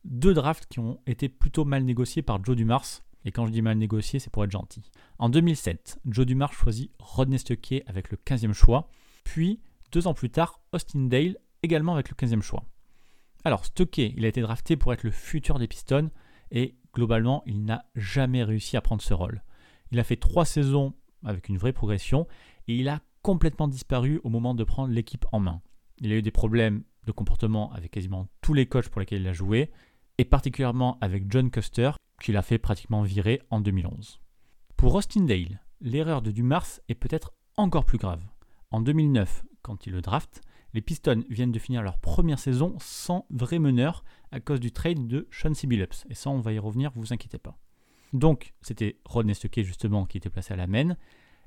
deux 0.05 0.35
drafts 0.35 0.67
qui 0.67 0.81
ont 0.81 1.01
été 1.07 1.29
plutôt 1.29 1.65
mal 1.65 1.85
négociés 1.85 2.23
par 2.23 2.45
Joe 2.45 2.57
Dumars. 2.57 3.03
Et 3.25 3.31
quand 3.31 3.47
je 3.47 3.53
dis 3.53 3.63
mal 3.63 3.79
négociés, 3.79 4.19
c'est 4.19 4.31
pour 4.31 4.45
être 4.45 4.51
gentil. 4.51 4.83
En 5.19 5.29
2007, 5.29 6.01
Joe 6.07 6.27
Dumars 6.27 6.53
choisit 6.53 6.91
Rodney 6.99 7.39
Stuckey 7.39 7.85
avec 7.87 8.11
le 8.11 8.17
15e 8.17 8.53
choix. 8.53 8.89
Puis, 9.25 9.61
deux 9.93 10.07
ans 10.09 10.15
plus 10.15 10.31
tard, 10.31 10.61
Austin 10.73 11.07
Dale 11.07 11.37
également 11.63 11.95
avec 11.95 12.09
le 12.11 12.17
15e 12.17 12.43
choix. 12.43 12.65
Alors, 13.45 13.65
Stuckey, 13.65 14.15
il 14.17 14.25
a 14.25 14.29
été 14.29 14.41
drafté 14.41 14.77
pour 14.77 14.93
être 14.93 15.05
le 15.05 15.11
futur 15.11 15.59
des 15.59 15.69
Pistons. 15.69 16.11
Et 16.51 16.77
globalement, 16.95 17.43
il 17.47 17.65
n'a 17.65 17.87
jamais 17.95 18.43
réussi 18.43 18.77
à 18.77 18.81
prendre 18.81 19.03
ce 19.03 19.15
rôle. 19.15 19.43
Il 19.93 20.01
a 20.01 20.05
fait 20.05 20.17
trois 20.17 20.45
saisons 20.45 20.95
avec 21.25 21.49
une 21.49 21.59
vraie 21.59 21.73
progression. 21.73 22.27
Et 22.67 22.77
il 22.77 22.89
a 22.89 23.01
complètement 23.23 23.69
disparu 23.69 24.21
au 24.25 24.31
moment 24.31 24.55
de 24.55 24.65
prendre 24.65 24.93
l'équipe 24.93 25.27
en 25.31 25.39
main. 25.39 25.63
Il 25.99 26.13
a 26.13 26.17
eu 26.17 26.23
des 26.23 26.33
problèmes 26.33 26.83
de 27.07 27.13
comportement 27.13 27.73
avec 27.73 27.93
quasiment 27.93 28.29
tous 28.41 28.55
les 28.55 28.67
coachs 28.67 28.89
pour 28.89 29.01
lesquels 29.01 29.23
il 29.23 29.29
a 29.29 29.33
joué 29.33 29.71
et 30.23 30.25
particulièrement 30.25 30.99
avec 31.01 31.25
John 31.33 31.51
Custer, 31.51 31.91
qui 32.23 32.31
l'a 32.31 32.43
fait 32.43 32.59
pratiquement 32.59 33.03
virer 33.03 33.43
en 33.51 33.61
2011. 33.61 34.21
Pour 34.77 34.95
Austin 34.95 35.25
Dale, 35.25 35.61
l'erreur 35.81 36.23
de 36.23 36.31
Dumars 36.31 36.79
est 36.89 36.95
peut-être 36.95 37.33
encore 37.57 37.85
plus 37.85 37.99
grave. 37.99 38.23
En 38.71 38.81
2009, 38.81 39.43
quand 39.63 39.85
il 39.85 39.93
le 39.93 40.01
draft, 40.01 40.41
les 40.75 40.81
Pistons 40.81 41.25
viennent 41.29 41.51
de 41.51 41.59
finir 41.59 41.83
leur 41.83 41.99
première 41.99 42.39
saison 42.39 42.77
sans 42.79 43.27
vrai 43.31 43.59
meneur 43.59 44.05
à 44.31 44.39
cause 44.39 44.61
du 44.61 44.71
trade 44.71 45.09
de 45.09 45.27
Sean. 45.33 45.55
Billups. 45.65 46.07
Et 46.09 46.15
ça, 46.15 46.31
on 46.31 46.39
va 46.39 46.53
y 46.53 46.61
revenir, 46.61 46.93
vous 46.95 47.13
inquiétez 47.13 47.39
pas. 47.39 47.59
Donc, 48.13 48.55
c'était 48.61 49.01
Rodney 49.05 49.35
Stuckey 49.35 49.65
justement 49.65 50.07
qui 50.07 50.19
était 50.19 50.31
placé 50.31 50.55
à 50.55 50.57
la 50.57 50.69
main. 50.69 50.97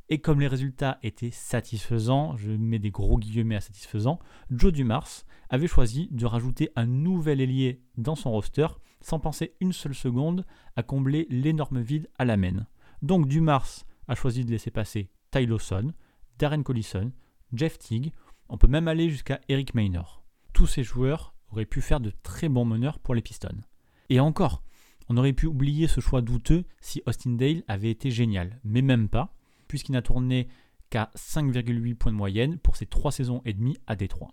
Et 0.10 0.20
comme 0.20 0.39
les 0.39 0.48
résultats 0.48 1.00
étaient 1.02 1.32
satisfaisants, 1.32 2.38
je 2.38 2.52
mets 2.52 2.78
des 2.78 2.91
gros 2.91 3.18
guillemets 3.18 3.56
à 3.56 3.62
satisfaisants, 3.62 4.20
Joe 4.52 4.72
Dumars 4.72 5.10
avait 5.50 5.68
choisi 5.68 6.10
de 6.12 6.26
rajouter 6.28 6.70
un 6.76 6.86
nouvel 6.86 7.41
ailier 7.41 7.82
dans 7.98 8.15
son 8.15 8.32
roster 8.32 8.68
sans 9.02 9.20
penser 9.20 9.56
une 9.62 9.74
seule 9.74 9.96
seconde 9.96 10.46
à 10.76 10.84
combler 10.84 11.26
l'énorme 11.30 11.82
vide 11.82 12.10
à 12.20 12.26
la 12.26 12.38
main. 12.38 12.68
Donc 13.02 13.28
Dumars 13.28 13.86
a 14.08 14.15
choisi 14.15 14.46
de 14.46 14.52
laisser 14.52 14.72
passer 14.72 15.10
Ty 15.32 15.48
Lawson, 15.48 15.94
Darren 16.38 16.63
Collison, 16.63 17.12
Jeff 17.54 17.80
Teague, 17.80 18.12
on 18.50 18.58
peut 18.58 18.68
même 18.68 18.88
aller 18.88 19.10
jusqu'à 19.10 19.41
Eric 19.50 19.74
Maynor. 19.74 20.24
Tous 20.54 20.68
ces 20.68 20.84
joueurs 20.84 21.34
auraient 21.52 21.65
pu 21.65 21.82
faire 21.82 22.00
de 22.00 22.12
très 22.24 22.48
bons 22.50 22.65
meneurs 22.65 23.00
pour 23.00 23.15
les 23.15 23.22
Pistons. 23.22 23.62
Et 24.10 24.20
encore, 24.20 24.63
on 25.10 25.18
aurait 25.18 25.34
pu 25.34 25.48
oublier 25.48 25.88
ce 25.88 26.00
choix 26.00 26.22
douteux 26.22 26.65
si 26.80 27.02
Austin 27.06 27.32
Dale 27.32 27.63
avait 27.68 27.91
été 27.91 28.12
génial, 28.12 28.60
mais 28.63 28.82
même 28.82 29.10
pas 29.10 29.34
puisqu'il 29.67 29.93
n'a 29.93 30.01
tourné 30.01 30.47
qu'à 30.89 31.12
5,8 31.15 31.95
points 31.95 32.12
de 32.12 32.17
moyenne 32.17 32.58
pour 32.60 32.75
ses 32.75 32.86
3 32.86 33.12
saisons 33.12 33.41
et 33.45 33.54
demie 33.54 33.78
à 33.88 33.95
Détroit. 33.95 34.32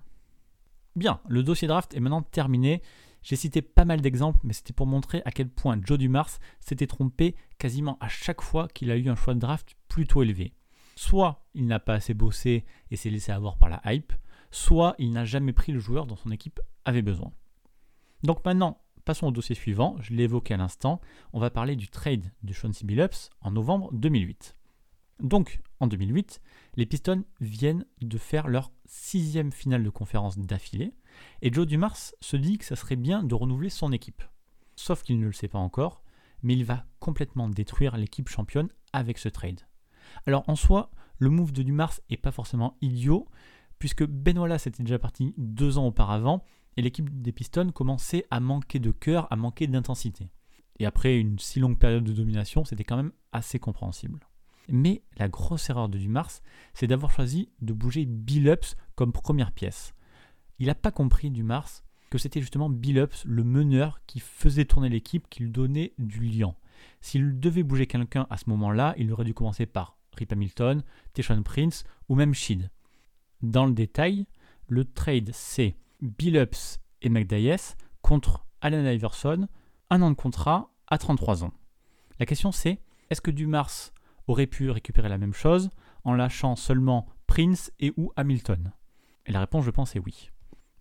Bien, 0.96 1.20
le 1.28 1.42
dossier 1.42 1.68
draft 1.68 1.94
est 1.94 2.00
maintenant 2.00 2.22
terminé. 2.22 2.82
J'ai 3.22 3.36
cité 3.36 3.62
pas 3.62 3.84
mal 3.84 4.00
d'exemples, 4.00 4.40
mais 4.44 4.52
c'était 4.52 4.72
pour 4.72 4.86
montrer 4.86 5.22
à 5.24 5.30
quel 5.30 5.48
point 5.48 5.80
Joe 5.82 5.98
Dumars 5.98 6.30
s'était 6.60 6.86
trompé 6.86 7.36
quasiment 7.58 7.96
à 8.00 8.08
chaque 8.08 8.42
fois 8.42 8.68
qu'il 8.68 8.90
a 8.90 8.96
eu 8.96 9.08
un 9.08 9.14
choix 9.14 9.34
de 9.34 9.38
draft 9.38 9.76
plutôt 9.88 10.22
élevé. 10.22 10.52
Soit 10.96 11.46
il 11.54 11.66
n'a 11.66 11.80
pas 11.80 11.94
assez 11.94 12.14
bossé 12.14 12.64
et 12.90 12.96
s'est 12.96 13.10
laissé 13.10 13.32
avoir 13.32 13.56
par 13.56 13.70
la 13.70 13.80
hype, 13.86 14.12
soit 14.50 14.94
il 14.98 15.12
n'a 15.12 15.24
jamais 15.24 15.52
pris 15.52 15.72
le 15.72 15.78
joueur 15.78 16.06
dont 16.06 16.16
son 16.16 16.30
équipe 16.30 16.60
avait 16.84 17.02
besoin. 17.02 17.32
Donc 18.22 18.44
maintenant, 18.44 18.82
passons 19.04 19.28
au 19.28 19.32
dossier 19.32 19.54
suivant, 19.54 19.96
je 20.00 20.12
l'ai 20.12 20.24
évoqué 20.24 20.54
à 20.54 20.58
l'instant, 20.58 21.00
on 21.32 21.40
va 21.40 21.50
parler 21.50 21.76
du 21.76 21.88
trade 21.88 22.30
de 22.42 22.52
Sean. 22.52 22.70
Billups 22.84 23.30
en 23.40 23.52
novembre 23.52 23.90
2008. 23.92 24.56
Donc, 25.22 25.61
en 25.78 25.87
2008, 25.87 26.40
les 26.74 26.85
Pistons 26.85 27.24
viennent 27.40 27.87
de 28.00 28.18
faire 28.18 28.48
leur 28.48 28.72
sixième 28.87 29.52
finale 29.52 29.85
de 29.85 29.90
conférence 29.90 30.37
d'affilée, 30.37 30.94
et 31.42 31.52
Joe 31.52 31.64
Dumars 31.64 31.96
se 32.20 32.37
dit 32.37 32.58
que 32.58 32.64
ça 32.64 32.74
serait 32.74 32.96
bien 32.96 33.22
de 33.22 33.35
renouveler 33.37 33.70
son 33.70 33.92
équipe. 33.92 34.22
Sauf 34.74 35.04
qu'il 35.04 35.20
ne 35.20 35.26
le 35.26 35.32
sait 35.32 35.46
pas 35.46 35.61
encore, 35.61 36.02
mais 36.42 36.54
il 36.54 36.64
va 36.64 36.87
complètement 36.98 37.48
détruire 37.48 37.96
l'équipe 37.96 38.28
championne 38.28 38.68
avec 38.92 39.16
ce 39.16 39.28
trade. 39.28 39.61
Alors 40.26 40.42
en 40.48 40.56
soi, 40.56 40.90
le 41.18 41.30
move 41.30 41.52
de 41.52 41.62
Dumars 41.62 42.00
est 42.11 42.16
pas 42.16 42.32
forcément 42.32 42.76
idiot, 42.80 43.28
puisque 43.78 44.04
Ben 44.04 44.37
Wallace 44.37 44.66
était 44.66 44.82
déjà 44.82 44.98
parti 44.98 45.35
deux 45.37 45.78
ans 45.78 45.87
auparavant, 45.87 46.42
et 46.76 46.82
l'équipe 46.82 47.22
des 47.22 47.32
Pistons 47.32 47.70
commençait 47.70 48.26
à 48.32 48.40
manquer 48.40 48.80
de 48.80 48.90
cœur, 48.90 49.28
à 49.30 49.37
manquer 49.37 49.68
d'intensité. 49.68 50.30
Et 50.80 50.87
après 50.87 51.16
une 51.16 51.38
si 51.38 51.61
longue 51.61 51.78
période 51.78 52.02
de 52.02 52.12
domination, 52.12 52.64
c'était 52.64 52.82
quand 52.82 52.96
même 52.96 53.12
assez 53.30 53.61
compréhensible. 53.61 54.18
Mais 54.68 55.03
la 55.16 55.29
grosse 55.29 55.68
erreur 55.70 55.88
de 55.88 55.98
Dumars, 55.98 56.31
c'est 56.75 56.87
d'avoir 56.87 57.11
choisi 57.11 57.51
de 57.61 57.72
bouger 57.72 58.07
Billups 58.07 58.77
comme 58.94 59.12
première 59.12 59.53
pièce. 59.53 59.94
Il 60.59 60.66
n'a 60.66 60.75
pas 60.75 60.92
compris 60.92 61.31
Dumars 61.31 61.83
que 62.11 62.18
c'était 62.18 62.40
justement 62.40 62.68
Billups, 62.68 63.25
le 63.25 63.42
meneur, 63.42 64.01
qui 64.07 64.20
faisait 64.20 64.66
tourner 64.66 64.90
l'équipe, 64.90 65.29
qui 65.31 65.42
lui 65.42 65.51
donnait 65.51 65.94
du 65.98 66.20
liant. 66.20 66.57
S'il 67.01 67.40
devait 67.40 67.62
bouger 67.62 67.87
quelqu'un 67.87 68.27
à 68.29 68.37
ce 68.37 68.51
moment-là, 68.51 68.94
il 68.98 69.11
aurait 69.12 69.25
dû 69.25 69.35
commencer 69.35 69.66
par 69.66 69.96
Rip 70.16 70.33
Hamilton, 70.33 70.83
Teshon 71.14 71.42
Prince 71.42 71.85
ou 72.09 72.14
même 72.14 72.35
Sheed. 72.35 72.70
Dans 73.40 73.66
le 73.66 73.72
détail, 73.72 74.27
le 74.68 74.85
trade 74.85 75.31
c'est 75.33 75.75
Billups 76.01 76.79
et 77.01 77.09
McDyess 77.09 77.77
contre 78.03 78.44
Allen 78.61 78.87
Iverson, 78.87 79.48
un 79.90 80.03
an 80.03 80.11
de 80.11 80.16
contrat 80.16 80.70
à 80.87 80.98
33 80.98 81.44
ans. 81.44 81.53
La 82.20 82.27
question 82.27 82.53
c'est, 82.53 82.81
est-ce 83.11 83.20
que 83.20 83.31
Dumars 83.31 83.92
aurait 84.26 84.46
pu 84.46 84.70
récupérer 84.70 85.08
la 85.08 85.18
même 85.18 85.35
chose 85.35 85.70
en 86.04 86.14
lâchant 86.14 86.56
seulement 86.56 87.06
Prince 87.26 87.72
et 87.80 87.92
ou 87.96 88.12
Hamilton 88.16 88.72
Et 89.26 89.32
la 89.32 89.40
réponse 89.40 89.64
je 89.64 89.70
pense 89.70 89.96
est 89.96 90.00
oui. 90.00 90.30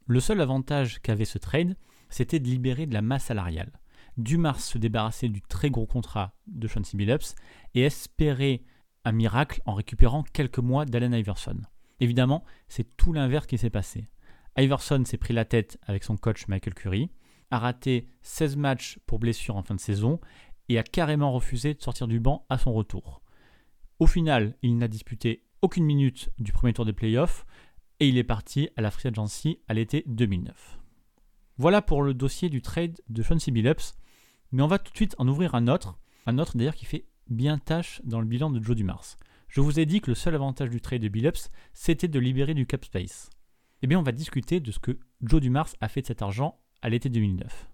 Le 0.08 0.19
seul 0.19 0.41
avantage 0.41 0.99
qu'avait 0.99 1.25
ce 1.25 1.38
trade, 1.38 1.77
c'était 2.10 2.39
de 2.39 2.47
libérer 2.47 2.86
de 2.86 2.93
la 2.93 3.01
masse 3.01 3.25
salariale. 3.25 3.71
Dumars 4.17 4.60
se 4.60 4.77
débarrasser 4.77 5.30
du 5.30 5.41
très 5.41 5.69
gros 5.69 5.86
contrat 5.86 6.34
de 6.47 6.67
Chauncey 6.67 6.97
Billups 6.97 7.36
et 7.73 7.84
espérer 7.84 8.63
un 9.06 9.13
miracle 9.13 9.62
en 9.65 9.73
récupérant 9.73 10.23
quelques 10.23 10.60
mois 10.60 10.86
d'Allen 10.86 11.13
Iverson. 11.13 11.62
Évidemment, 11.99 12.43
c'est 12.67 12.97
tout 12.97 13.13
l'inverse 13.13 13.47
qui 13.47 13.58
s'est 13.58 13.69
passé. 13.69 14.10
Iverson 14.58 15.04
s'est 15.06 15.17
pris 15.17 15.34
la 15.34 15.45
tête 15.45 15.77
avec 15.88 16.04
son 16.04 16.17
coach 16.17 16.47
Michael 16.47 16.73
Curry, 16.73 17.10
a 17.51 17.60
raté 17.60 18.10
16 18.21 18.58
matchs 18.58 18.99
pour 19.06 19.19
blessure 19.19 19.56
en 19.56 19.63
fin 19.63 19.75
de 19.75 19.80
saison 19.80 20.19
et 20.67 20.77
a 20.77 20.84
carrément 20.84 21.32
refusé 21.32 21.73
de 21.73 21.82
sortir 21.82 22.08
du 22.08 22.19
banc 22.19 22.45
à 22.49 22.58
son 22.58 22.73
retour. 22.73 23.20
Au 24.01 24.07
final, 24.07 24.55
il 24.63 24.79
n'a 24.79 24.87
disputé 24.87 25.43
aucune 25.61 25.83
minute 25.83 26.31
du 26.39 26.51
premier 26.51 26.73
tour 26.73 26.85
des 26.85 26.91
playoffs 26.91 27.45
et 27.99 28.09
il 28.09 28.17
est 28.17 28.23
parti 28.23 28.67
à 28.75 28.81
la 28.81 28.89
Free 28.89 29.09
Agency 29.09 29.59
à 29.67 29.75
l'été 29.75 30.03
2009. 30.07 30.79
Voilà 31.59 31.83
pour 31.83 32.01
le 32.01 32.15
dossier 32.15 32.49
du 32.49 32.63
trade 32.63 32.99
de 33.09 33.21
Chauncey 33.21 33.51
Billups, 33.51 33.93
mais 34.51 34.63
on 34.63 34.67
va 34.67 34.79
tout 34.79 34.91
de 34.91 34.97
suite 34.97 35.13
en 35.19 35.27
ouvrir 35.27 35.53
un 35.53 35.67
autre, 35.67 35.99
un 36.25 36.39
autre 36.39 36.57
d'ailleurs 36.57 36.73
qui 36.73 36.85
fait 36.85 37.05
bien 37.29 37.59
tâche 37.59 38.01
dans 38.03 38.19
le 38.19 38.25
bilan 38.25 38.49
de 38.49 38.59
Joe 38.59 38.75
Dumars. 38.75 39.17
Je 39.47 39.61
vous 39.61 39.79
ai 39.79 39.85
dit 39.85 40.01
que 40.01 40.09
le 40.09 40.15
seul 40.15 40.33
avantage 40.33 40.71
du 40.71 40.81
trade 40.81 41.03
de 41.03 41.07
Billups, 41.07 41.51
c'était 41.71 42.07
de 42.07 42.17
libérer 42.17 42.55
du 42.55 42.65
cap 42.65 42.83
space. 42.83 43.29
Eh 43.83 43.87
bien, 43.87 43.99
on 43.99 44.03
va 44.03 44.13
discuter 44.13 44.59
de 44.59 44.71
ce 44.71 44.79
que 44.79 44.97
Joe 45.21 45.41
Dumars 45.41 45.69
a 45.79 45.87
fait 45.87 46.01
de 46.01 46.07
cet 46.07 46.23
argent 46.23 46.59
à 46.81 46.89
l'été 46.89 47.09
2009. 47.09 47.69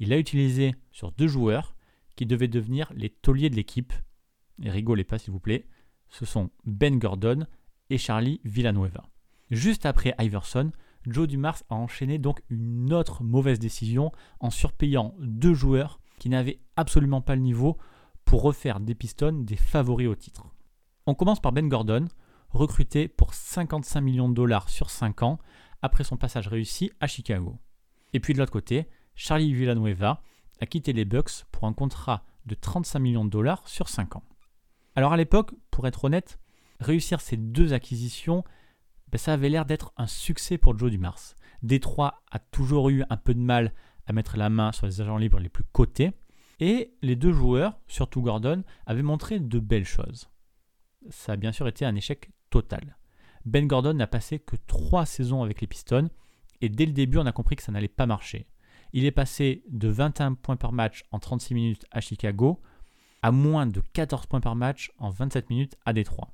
Il 0.00 0.10
l'a 0.10 0.18
utilisé 0.18 0.74
sur 0.90 1.12
deux 1.12 1.28
joueurs 1.28 1.74
qui 2.14 2.26
devaient 2.26 2.46
devenir 2.46 2.92
les 2.94 3.08
tauliers 3.08 3.48
de 3.48 3.56
l'équipe. 3.56 3.94
Et 4.62 4.70
rigolez 4.70 5.04
pas 5.04 5.18
s'il 5.18 5.32
vous 5.32 5.40
plaît, 5.40 5.66
ce 6.08 6.24
sont 6.24 6.50
Ben 6.64 6.98
Gordon 6.98 7.46
et 7.90 7.98
Charlie 7.98 8.40
Villanueva. 8.44 9.04
Juste 9.50 9.86
après 9.86 10.14
Iverson, 10.18 10.72
Joe 11.06 11.26
Dumars 11.26 11.62
a 11.68 11.74
enchaîné 11.74 12.18
donc 12.18 12.42
une 12.48 12.92
autre 12.92 13.24
mauvaise 13.24 13.58
décision 13.58 14.12
en 14.40 14.50
surpayant 14.50 15.14
deux 15.18 15.54
joueurs 15.54 16.00
qui 16.18 16.28
n'avaient 16.28 16.60
absolument 16.76 17.20
pas 17.20 17.34
le 17.34 17.42
niveau 17.42 17.76
pour 18.24 18.42
refaire 18.42 18.80
des 18.80 18.94
Pistons 18.94 19.42
des 19.42 19.56
favoris 19.56 20.08
au 20.08 20.14
titre. 20.14 20.46
On 21.06 21.14
commence 21.14 21.40
par 21.40 21.52
Ben 21.52 21.68
Gordon, 21.68 22.06
recruté 22.50 23.08
pour 23.08 23.34
55 23.34 24.00
millions 24.00 24.28
de 24.28 24.34
dollars 24.34 24.68
sur 24.68 24.90
5 24.90 25.22
ans 25.22 25.38
après 25.82 26.04
son 26.04 26.16
passage 26.16 26.46
réussi 26.46 26.92
à 27.00 27.08
Chicago. 27.08 27.58
Et 28.12 28.20
puis 28.20 28.34
de 28.34 28.38
l'autre 28.38 28.52
côté, 28.52 28.88
Charlie 29.16 29.52
Villanueva 29.52 30.22
a 30.60 30.66
quitté 30.66 30.92
les 30.92 31.04
Bucks 31.04 31.44
pour 31.50 31.64
un 31.64 31.72
contrat 31.72 32.24
de 32.46 32.54
35 32.54 32.98
millions 33.00 33.24
de 33.24 33.30
dollars 33.30 33.66
sur 33.66 33.88
5 33.88 34.16
ans. 34.16 34.22
Alors 34.94 35.12
à 35.12 35.16
l'époque, 35.16 35.52
pour 35.70 35.86
être 35.86 36.04
honnête, 36.04 36.38
réussir 36.80 37.20
ces 37.20 37.36
deux 37.36 37.72
acquisitions, 37.72 38.44
ben, 39.10 39.18
ça 39.18 39.34
avait 39.34 39.48
l'air 39.48 39.64
d'être 39.64 39.92
un 39.96 40.06
succès 40.06 40.58
pour 40.58 40.78
Joe 40.78 40.90
Dumars. 40.90 41.34
Détroit 41.62 42.22
a 42.30 42.38
toujours 42.38 42.88
eu 42.90 43.04
un 43.08 43.16
peu 43.16 43.34
de 43.34 43.40
mal 43.40 43.72
à 44.06 44.12
mettre 44.12 44.36
la 44.36 44.50
main 44.50 44.72
sur 44.72 44.86
les 44.86 45.00
agents 45.00 45.16
libres 45.16 45.38
les 45.38 45.48
plus 45.48 45.64
cotés, 45.64 46.12
et 46.60 46.94
les 47.02 47.16
deux 47.16 47.32
joueurs, 47.32 47.78
surtout 47.88 48.22
Gordon, 48.22 48.62
avaient 48.86 49.02
montré 49.02 49.40
de 49.40 49.58
belles 49.58 49.84
choses. 49.84 50.28
Ça 51.10 51.32
a 51.32 51.36
bien 51.36 51.52
sûr 51.52 51.66
été 51.66 51.84
un 51.84 51.94
échec 51.96 52.30
total. 52.50 52.96
Ben 53.44 53.66
Gordon 53.66 53.94
n'a 53.94 54.06
passé 54.06 54.38
que 54.38 54.56
trois 54.66 55.06
saisons 55.06 55.42
avec 55.42 55.60
les 55.60 55.66
Pistons, 55.66 56.10
et 56.60 56.68
dès 56.68 56.86
le 56.86 56.92
début 56.92 57.18
on 57.18 57.26
a 57.26 57.32
compris 57.32 57.56
que 57.56 57.62
ça 57.62 57.72
n'allait 57.72 57.88
pas 57.88 58.06
marcher. 58.06 58.46
Il 58.92 59.04
est 59.04 59.10
passé 59.10 59.64
de 59.68 59.88
21 59.88 60.34
points 60.34 60.56
par 60.56 60.72
match 60.72 61.04
en 61.10 61.18
36 61.18 61.54
minutes 61.54 61.86
à 61.90 62.00
Chicago 62.00 62.60
à 63.22 63.30
moins 63.30 63.66
de 63.66 63.80
14 63.92 64.26
points 64.26 64.40
par 64.40 64.56
match 64.56 64.92
en 64.98 65.10
27 65.10 65.50
minutes 65.50 65.76
à 65.84 65.92
Détroit. 65.92 66.32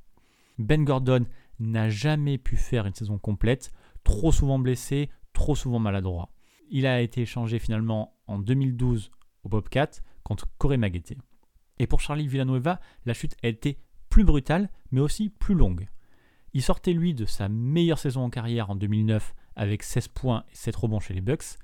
Ben 0.59 0.85
Gordon 0.85 1.27
n'a 1.61 1.90
jamais 1.90 2.38
pu 2.38 2.57
faire 2.57 2.87
une 2.87 2.94
saison 2.94 3.18
complète, 3.18 3.72
trop 4.05 4.33
souvent 4.33 4.59
blessé, 4.59 5.11
trop 5.33 5.55
souvent 5.55 5.79
maladroit. 5.79 6.31
Il 6.70 6.87
a 6.87 7.01
été 7.01 7.22
échangé 7.22 7.59
finalement 7.59 8.16
en 8.27 8.38
2012 8.38 9.11
au 9.44 9.48
Bobcat 9.48 9.90
contre 10.22 10.48
Corey 10.59 10.77
Maguette. 10.77 11.14
Et 11.79 11.87
pour 11.87 12.01
Charlie 12.01 12.27
Villanueva, 12.27 12.81
la 13.07 13.14
chute 13.14 13.37
a 13.42 13.48
été 13.48 13.79
plus 14.09 14.24
brutale, 14.24 14.70
mais 14.90 15.01
aussi 15.01 15.31
plus 15.31 15.55
longue. 15.55 15.88
Il 16.55 16.62
sortait 16.62 16.92
lui 16.92 17.14
de 17.14 17.24
sa 17.24 17.48
meilleure 17.48 17.98
saison 17.98 18.22
en 18.22 18.31
carrière 18.31 18.70
en 18.70 18.77
2009 18.77 19.35
avec 19.55 19.83
16 19.83 20.09
points 20.09 20.44
et 20.51 20.57
7 20.57 20.74
rebonds 20.77 21.01
chez 21.01 21.14
les 21.14 21.20
Bucks, 21.20 21.59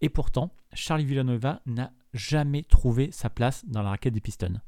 et 0.00 0.08
pourtant, 0.08 0.54
Charlie 0.72 1.04
Villanueva 1.04 1.60
n'a 1.66 1.92
jamais 2.14 2.62
trouvé 2.62 3.10
sa 3.10 3.30
place 3.30 3.64
dans 3.66 3.82
la 3.82 3.90
raquette 3.90 4.14
des 4.14 4.20
Pistons. 4.20 4.60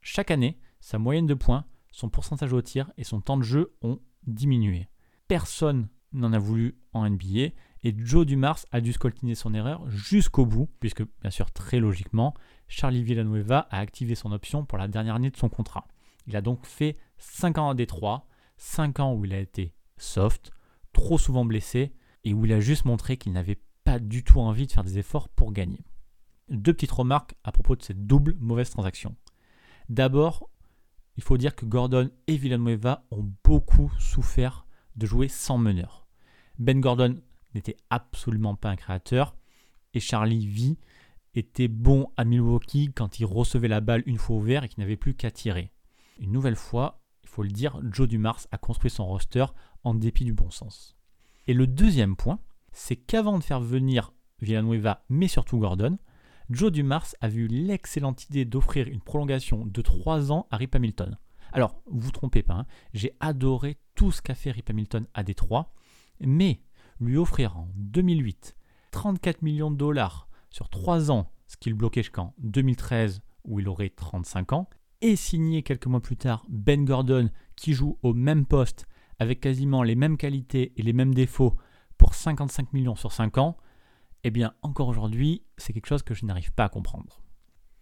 Chaque 0.00 0.30
année, 0.30 0.58
sa 0.80 0.98
moyenne 0.98 1.26
de 1.26 1.34
points, 1.34 1.64
son 1.90 2.08
pourcentage 2.08 2.52
au 2.52 2.62
tir 2.62 2.90
et 2.96 3.04
son 3.04 3.20
temps 3.20 3.36
de 3.36 3.42
jeu 3.42 3.74
ont 3.82 4.00
diminué. 4.26 4.88
Personne 5.28 5.88
n'en 6.12 6.32
a 6.32 6.38
voulu 6.38 6.78
en 6.92 7.08
NBA 7.08 7.52
et 7.82 7.94
Joe 7.96 8.26
Dumars 8.26 8.58
a 8.72 8.80
dû 8.80 8.92
scoltiner 8.92 9.34
son 9.34 9.54
erreur 9.54 9.88
jusqu'au 9.88 10.44
bout, 10.44 10.68
puisque 10.80 11.04
bien 11.20 11.30
sûr 11.30 11.50
très 11.50 11.78
logiquement, 11.78 12.34
Charlie 12.68 13.02
Villanueva 13.02 13.66
a 13.70 13.78
activé 13.78 14.14
son 14.14 14.32
option 14.32 14.64
pour 14.64 14.78
la 14.78 14.88
dernière 14.88 15.14
année 15.14 15.30
de 15.30 15.36
son 15.36 15.48
contrat. 15.48 15.86
Il 16.26 16.36
a 16.36 16.40
donc 16.40 16.66
fait 16.66 16.96
5 17.18 17.58
ans 17.58 17.70
à 17.70 17.74
Détroit, 17.74 18.26
5 18.56 19.00
ans 19.00 19.14
où 19.14 19.24
il 19.24 19.32
a 19.32 19.38
été 19.38 19.74
soft, 19.98 20.50
trop 20.92 21.18
souvent 21.18 21.44
blessé, 21.44 21.94
et 22.24 22.34
où 22.34 22.44
il 22.44 22.52
a 22.52 22.60
juste 22.60 22.84
montré 22.84 23.16
qu'il 23.16 23.32
n'avait 23.32 23.60
pas 23.86 24.00
du 24.00 24.24
tout 24.24 24.40
envie 24.40 24.66
de 24.66 24.72
faire 24.72 24.82
des 24.82 24.98
efforts 24.98 25.28
pour 25.28 25.52
gagner. 25.52 25.78
Deux 26.48 26.74
petites 26.74 26.90
remarques 26.90 27.36
à 27.44 27.52
propos 27.52 27.76
de 27.76 27.82
cette 27.82 28.04
double 28.04 28.36
mauvaise 28.40 28.68
transaction. 28.68 29.14
D'abord, 29.88 30.50
il 31.16 31.22
faut 31.22 31.38
dire 31.38 31.54
que 31.54 31.66
Gordon 31.66 32.10
et 32.26 32.36
Villanueva 32.36 33.06
ont 33.12 33.30
beaucoup 33.44 33.92
souffert 34.00 34.66
de 34.96 35.06
jouer 35.06 35.28
sans 35.28 35.56
meneur. 35.56 36.08
Ben 36.58 36.80
Gordon 36.80 37.22
n'était 37.54 37.76
absolument 37.88 38.56
pas 38.56 38.70
un 38.70 38.76
créateur 38.76 39.36
et 39.94 40.00
Charlie 40.00 40.48
V 40.48 40.76
était 41.34 41.68
bon 41.68 42.08
à 42.16 42.24
Milwaukee 42.24 42.92
quand 42.92 43.20
il 43.20 43.24
recevait 43.24 43.68
la 43.68 43.80
balle 43.80 44.02
une 44.06 44.18
fois 44.18 44.36
ouvert 44.36 44.64
et 44.64 44.68
qu'il 44.68 44.80
n'avait 44.80 44.96
plus 44.96 45.14
qu'à 45.14 45.30
tirer. 45.30 45.70
Une 46.18 46.32
nouvelle 46.32 46.56
fois, 46.56 47.04
il 47.22 47.28
faut 47.28 47.44
le 47.44 47.50
dire, 47.50 47.80
Joe 47.92 48.08
Dumars 48.08 48.48
a 48.50 48.58
construit 48.58 48.90
son 48.90 49.06
roster 49.06 49.46
en 49.84 49.94
dépit 49.94 50.24
du 50.24 50.32
bon 50.32 50.50
sens. 50.50 50.96
Et 51.46 51.54
le 51.54 51.68
deuxième 51.68 52.16
point, 52.16 52.40
c'est 52.76 52.96
qu'avant 52.96 53.38
de 53.38 53.42
faire 53.42 53.60
venir 53.60 54.12
Villanueva, 54.42 55.02
mais 55.08 55.28
surtout 55.28 55.58
Gordon, 55.58 55.98
Joe 56.50 56.70
Dumars 56.70 57.06
a 57.22 57.28
eu 57.30 57.48
l'excellente 57.48 58.28
idée 58.28 58.44
d'offrir 58.44 58.86
une 58.86 59.00
prolongation 59.00 59.64
de 59.64 59.80
3 59.80 60.30
ans 60.30 60.46
à 60.50 60.58
Rip 60.58 60.74
Hamilton. 60.74 61.16
Alors, 61.52 61.80
vous 61.86 62.00
vous 62.00 62.10
trompez 62.10 62.42
pas, 62.42 62.54
hein, 62.54 62.66
j'ai 62.92 63.16
adoré 63.18 63.78
tout 63.94 64.12
ce 64.12 64.20
qu'a 64.20 64.34
fait 64.34 64.50
Rip 64.50 64.68
Hamilton 64.68 65.06
à 65.14 65.22
Détroit, 65.22 65.72
mais 66.20 66.60
lui 67.00 67.16
offrir 67.16 67.56
en 67.56 67.68
2008 67.76 68.54
34 68.90 69.40
millions 69.40 69.70
de 69.70 69.76
dollars 69.76 70.28
sur 70.50 70.68
3 70.68 71.10
ans, 71.10 71.32
ce 71.46 71.56
qui 71.56 71.70
le 71.70 71.76
bloquait 71.76 72.02
jusqu'en 72.02 72.34
2013 72.38 73.22
où 73.44 73.58
il 73.58 73.68
aurait 73.68 73.88
35 73.88 74.52
ans, 74.52 74.68
et 75.00 75.16
signer 75.16 75.62
quelques 75.62 75.86
mois 75.86 76.00
plus 76.00 76.16
tard 76.16 76.44
Ben 76.50 76.84
Gordon 76.84 77.30
qui 77.56 77.72
joue 77.72 77.98
au 78.02 78.12
même 78.12 78.44
poste 78.44 78.86
avec 79.18 79.40
quasiment 79.40 79.82
les 79.82 79.94
mêmes 79.94 80.18
qualités 80.18 80.74
et 80.76 80.82
les 80.82 80.92
mêmes 80.92 81.14
défauts 81.14 81.56
pour 81.98 82.14
55 82.14 82.72
millions 82.72 82.96
sur 82.96 83.12
5 83.12 83.38
ans, 83.38 83.56
eh 84.24 84.30
bien 84.30 84.54
encore 84.62 84.88
aujourd'hui, 84.88 85.42
c'est 85.56 85.72
quelque 85.72 85.86
chose 85.86 86.02
que 86.02 86.14
je 86.14 86.24
n'arrive 86.24 86.52
pas 86.52 86.64
à 86.64 86.68
comprendre. 86.68 87.20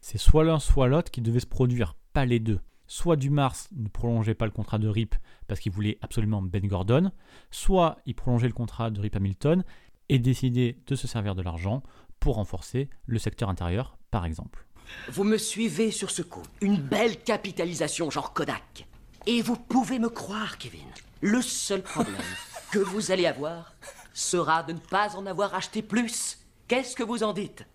C'est 0.00 0.18
soit 0.18 0.44
l'un 0.44 0.58
soit 0.58 0.88
l'autre 0.88 1.10
qui 1.10 1.22
devait 1.22 1.40
se 1.40 1.46
produire, 1.46 1.96
pas 2.12 2.26
les 2.26 2.40
deux. 2.40 2.60
Soit 2.86 3.16
Dumars 3.16 3.56
ne 3.72 3.88
prolongeait 3.88 4.34
pas 4.34 4.44
le 4.44 4.50
contrat 4.50 4.78
de 4.78 4.88
Rip 4.88 5.14
parce 5.46 5.58
qu'il 5.60 5.72
voulait 5.72 5.96
absolument 6.02 6.42
Ben 6.42 6.66
Gordon, 6.66 7.10
soit 7.50 7.96
il 8.04 8.14
prolongeait 8.14 8.46
le 8.46 8.52
contrat 8.52 8.90
de 8.90 9.00
Rip 9.00 9.16
Hamilton 9.16 9.64
et 10.10 10.18
décidait 10.18 10.76
de 10.86 10.94
se 10.94 11.06
servir 11.06 11.34
de 11.34 11.40
l'argent 11.40 11.82
pour 12.20 12.36
renforcer 12.36 12.90
le 13.06 13.18
secteur 13.18 13.48
intérieur, 13.48 13.96
par 14.10 14.26
exemple. 14.26 14.66
Vous 15.10 15.24
me 15.24 15.38
suivez 15.38 15.90
sur 15.90 16.10
ce 16.10 16.20
coup. 16.20 16.42
Une 16.60 16.76
belle 16.76 17.18
capitalisation, 17.22 18.10
genre 18.10 18.34
Kodak. 18.34 18.86
Et 19.26 19.40
vous 19.40 19.56
pouvez 19.56 19.98
me 19.98 20.10
croire, 20.10 20.58
Kevin. 20.58 20.86
Le 21.22 21.40
seul 21.40 21.82
problème 21.82 22.14
que 22.70 22.78
vous 22.78 23.10
allez 23.10 23.26
avoir 23.26 23.72
sera 24.14 24.62
de 24.62 24.72
ne 24.72 24.78
pas 24.78 25.14
en 25.16 25.26
avoir 25.26 25.54
acheté 25.54 25.82
plus. 25.82 26.38
Qu'est-ce 26.68 26.96
que 26.96 27.02
vous 27.02 27.22
en 27.22 27.34
dites? 27.34 27.66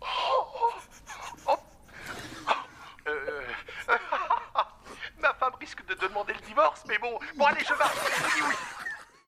Ma 5.20 5.34
femme 5.34 5.54
risque 5.58 5.84
de 5.86 5.94
demander 5.94 6.34
le 6.34 6.40
divorce, 6.46 6.84
mais 6.86 6.98
bon, 6.98 7.18
bon 7.36 7.46
allez, 7.46 7.64
je 7.64 7.74
vais. 7.74 7.84
Oui, 8.24 8.30
oui. 8.48 8.54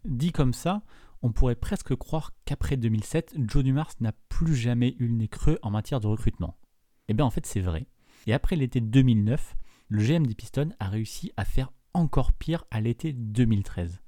Dit 0.05 0.31
comme 0.31 0.55
ça, 0.55 0.83
on 1.22 1.33
pourrait 1.33 1.57
presque 1.57 1.96
croire 1.96 2.31
qu'après 2.44 2.77
2007, 2.77 3.35
Joe 3.38 3.64
Dumars 3.64 3.90
n'a 4.01 4.12
plus 4.29 4.55
jamais 4.55 4.94
eu 4.99 5.09
le 5.09 5.14
nez 5.14 5.29
creux 5.29 5.59
en 5.62 5.70
matière 5.70 6.01
de 6.01 6.07
recrutement. 6.07 6.59
Eh 7.09 7.14
bien 7.14 7.25
en 7.25 7.31
fait 7.31 7.46
c'est 7.46 7.61
vrai. 7.61 7.87
Et 8.27 8.35
après 8.35 8.57
l'été 8.57 8.81
2009, 8.81 9.57
le 9.88 10.03
GM 10.03 10.27
des 10.27 10.35
Pistons 10.35 10.75
a 10.79 10.88
réussi 10.88 11.33
à 11.37 11.44
faire 11.44 11.72
encore 11.94 12.33
pire 12.33 12.64
à 12.70 12.81
l'été 12.81 13.12
2013. 13.12 14.01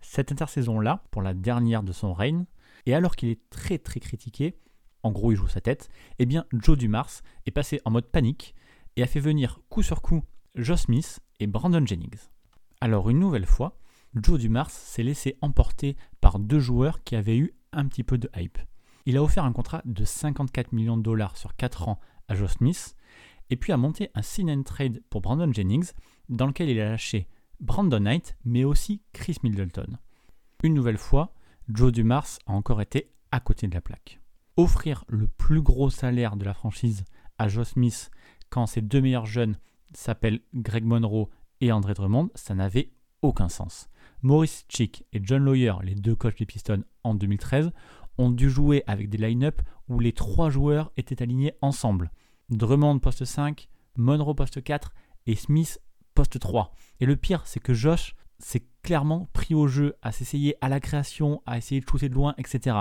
Cette 0.00 0.32
intersaison-là, 0.32 1.04
pour 1.10 1.22
la 1.22 1.34
dernière 1.34 1.82
de 1.82 1.92
son 1.92 2.12
règne, 2.12 2.46
et 2.86 2.94
alors 2.94 3.16
qu'il 3.16 3.28
est 3.28 3.48
très 3.50 3.78
très 3.78 4.00
critiqué, 4.00 4.58
en 5.02 5.12
gros 5.12 5.32
il 5.32 5.36
joue 5.36 5.48
sa 5.48 5.60
tête, 5.60 5.88
eh 6.18 6.26
bien 6.26 6.44
Joe 6.52 6.78
Dumars 6.78 7.10
est 7.46 7.50
passé 7.50 7.80
en 7.84 7.90
mode 7.90 8.10
panique 8.10 8.54
et 8.96 9.02
a 9.02 9.06
fait 9.06 9.20
venir 9.20 9.60
coup 9.68 9.82
sur 9.82 10.02
coup 10.02 10.24
Joe 10.54 10.80
Smith 10.80 11.20
et 11.40 11.46
Brandon 11.46 11.84
Jennings. 11.84 12.28
Alors 12.80 13.10
une 13.10 13.18
nouvelle 13.18 13.46
fois, 13.46 13.78
Joe 14.14 14.38
Dumars 14.38 14.70
s'est 14.70 15.02
laissé 15.02 15.36
emporter 15.40 15.96
par 16.20 16.38
deux 16.38 16.60
joueurs 16.60 17.02
qui 17.04 17.16
avaient 17.16 17.36
eu 17.36 17.54
un 17.72 17.86
petit 17.86 18.04
peu 18.04 18.18
de 18.18 18.30
hype. 18.36 18.58
Il 19.06 19.16
a 19.16 19.22
offert 19.22 19.44
un 19.44 19.52
contrat 19.52 19.82
de 19.84 20.04
54 20.04 20.72
millions 20.72 20.96
de 20.96 21.02
dollars 21.02 21.36
sur 21.36 21.56
4 21.56 21.88
ans 21.88 22.00
à 22.28 22.34
Joe 22.34 22.50
Smith, 22.50 22.94
et 23.50 23.56
puis 23.56 23.72
a 23.72 23.76
monté 23.76 24.10
un 24.14 24.22
sign 24.22 24.50
and 24.50 24.62
trade 24.62 25.02
pour 25.10 25.20
Brandon 25.20 25.52
Jennings, 25.52 25.92
dans 26.28 26.46
lequel 26.46 26.68
il 26.68 26.80
a 26.80 26.90
lâché 26.90 27.26
Brandon 27.60 28.00
Knight, 28.00 28.36
mais 28.44 28.64
aussi 28.64 29.02
Chris 29.12 29.36
Middleton. 29.42 29.98
Une 30.62 30.74
nouvelle 30.74 30.98
fois, 30.98 31.34
Joe 31.68 31.92
Dumars 31.92 32.38
a 32.46 32.52
encore 32.52 32.80
été 32.80 33.10
à 33.30 33.40
côté 33.40 33.66
de 33.68 33.74
la 33.74 33.80
plaque. 33.80 34.20
Offrir 34.56 35.04
le 35.08 35.28
plus 35.28 35.62
gros 35.62 35.90
salaire 35.90 36.36
de 36.36 36.44
la 36.44 36.54
franchise 36.54 37.04
à 37.38 37.48
Joe 37.48 37.68
Smith 37.68 38.10
quand 38.50 38.66
ses 38.66 38.80
deux 38.80 39.00
meilleurs 39.00 39.26
jeunes 39.26 39.58
s'appellent 39.92 40.40
Greg 40.54 40.84
Monroe 40.84 41.28
et 41.60 41.72
André 41.72 41.94
Drummond, 41.94 42.30
ça 42.34 42.54
n'avait 42.54 42.90
aucun 43.22 43.48
sens. 43.48 43.88
Maurice 44.22 44.64
Chick 44.68 45.04
et 45.12 45.20
John 45.22 45.44
Lawyer, 45.44 45.74
les 45.82 45.94
deux 45.94 46.14
coachs 46.14 46.38
des 46.38 46.46
Pistons 46.46 46.84
en 47.04 47.14
2013, 47.14 47.70
ont 48.18 48.30
dû 48.30 48.50
jouer 48.50 48.82
avec 48.86 49.08
des 49.08 49.18
line-up 49.18 49.62
où 49.88 50.00
les 50.00 50.12
trois 50.12 50.50
joueurs 50.50 50.90
étaient 50.96 51.22
alignés 51.22 51.54
ensemble. 51.60 52.10
Drummond 52.50 52.98
poste 52.98 53.24
5, 53.24 53.68
Monroe 53.96 54.34
poste 54.34 54.62
4 54.62 54.92
et 55.26 55.36
Smith 55.36 55.80
poste 56.18 56.40
3. 56.40 56.74
Et 56.98 57.06
le 57.06 57.14
pire, 57.14 57.46
c'est 57.46 57.60
que 57.60 57.72
Josh 57.72 58.16
s'est 58.40 58.66
clairement 58.82 59.28
pris 59.32 59.54
au 59.54 59.68
jeu, 59.68 59.94
à 60.02 60.10
s'essayer 60.10 60.56
à 60.60 60.68
la 60.68 60.80
création, 60.80 61.44
à 61.46 61.58
essayer 61.58 61.80
de 61.80 61.86
shooter 61.88 62.08
de 62.08 62.14
loin, 62.14 62.34
etc. 62.38 62.76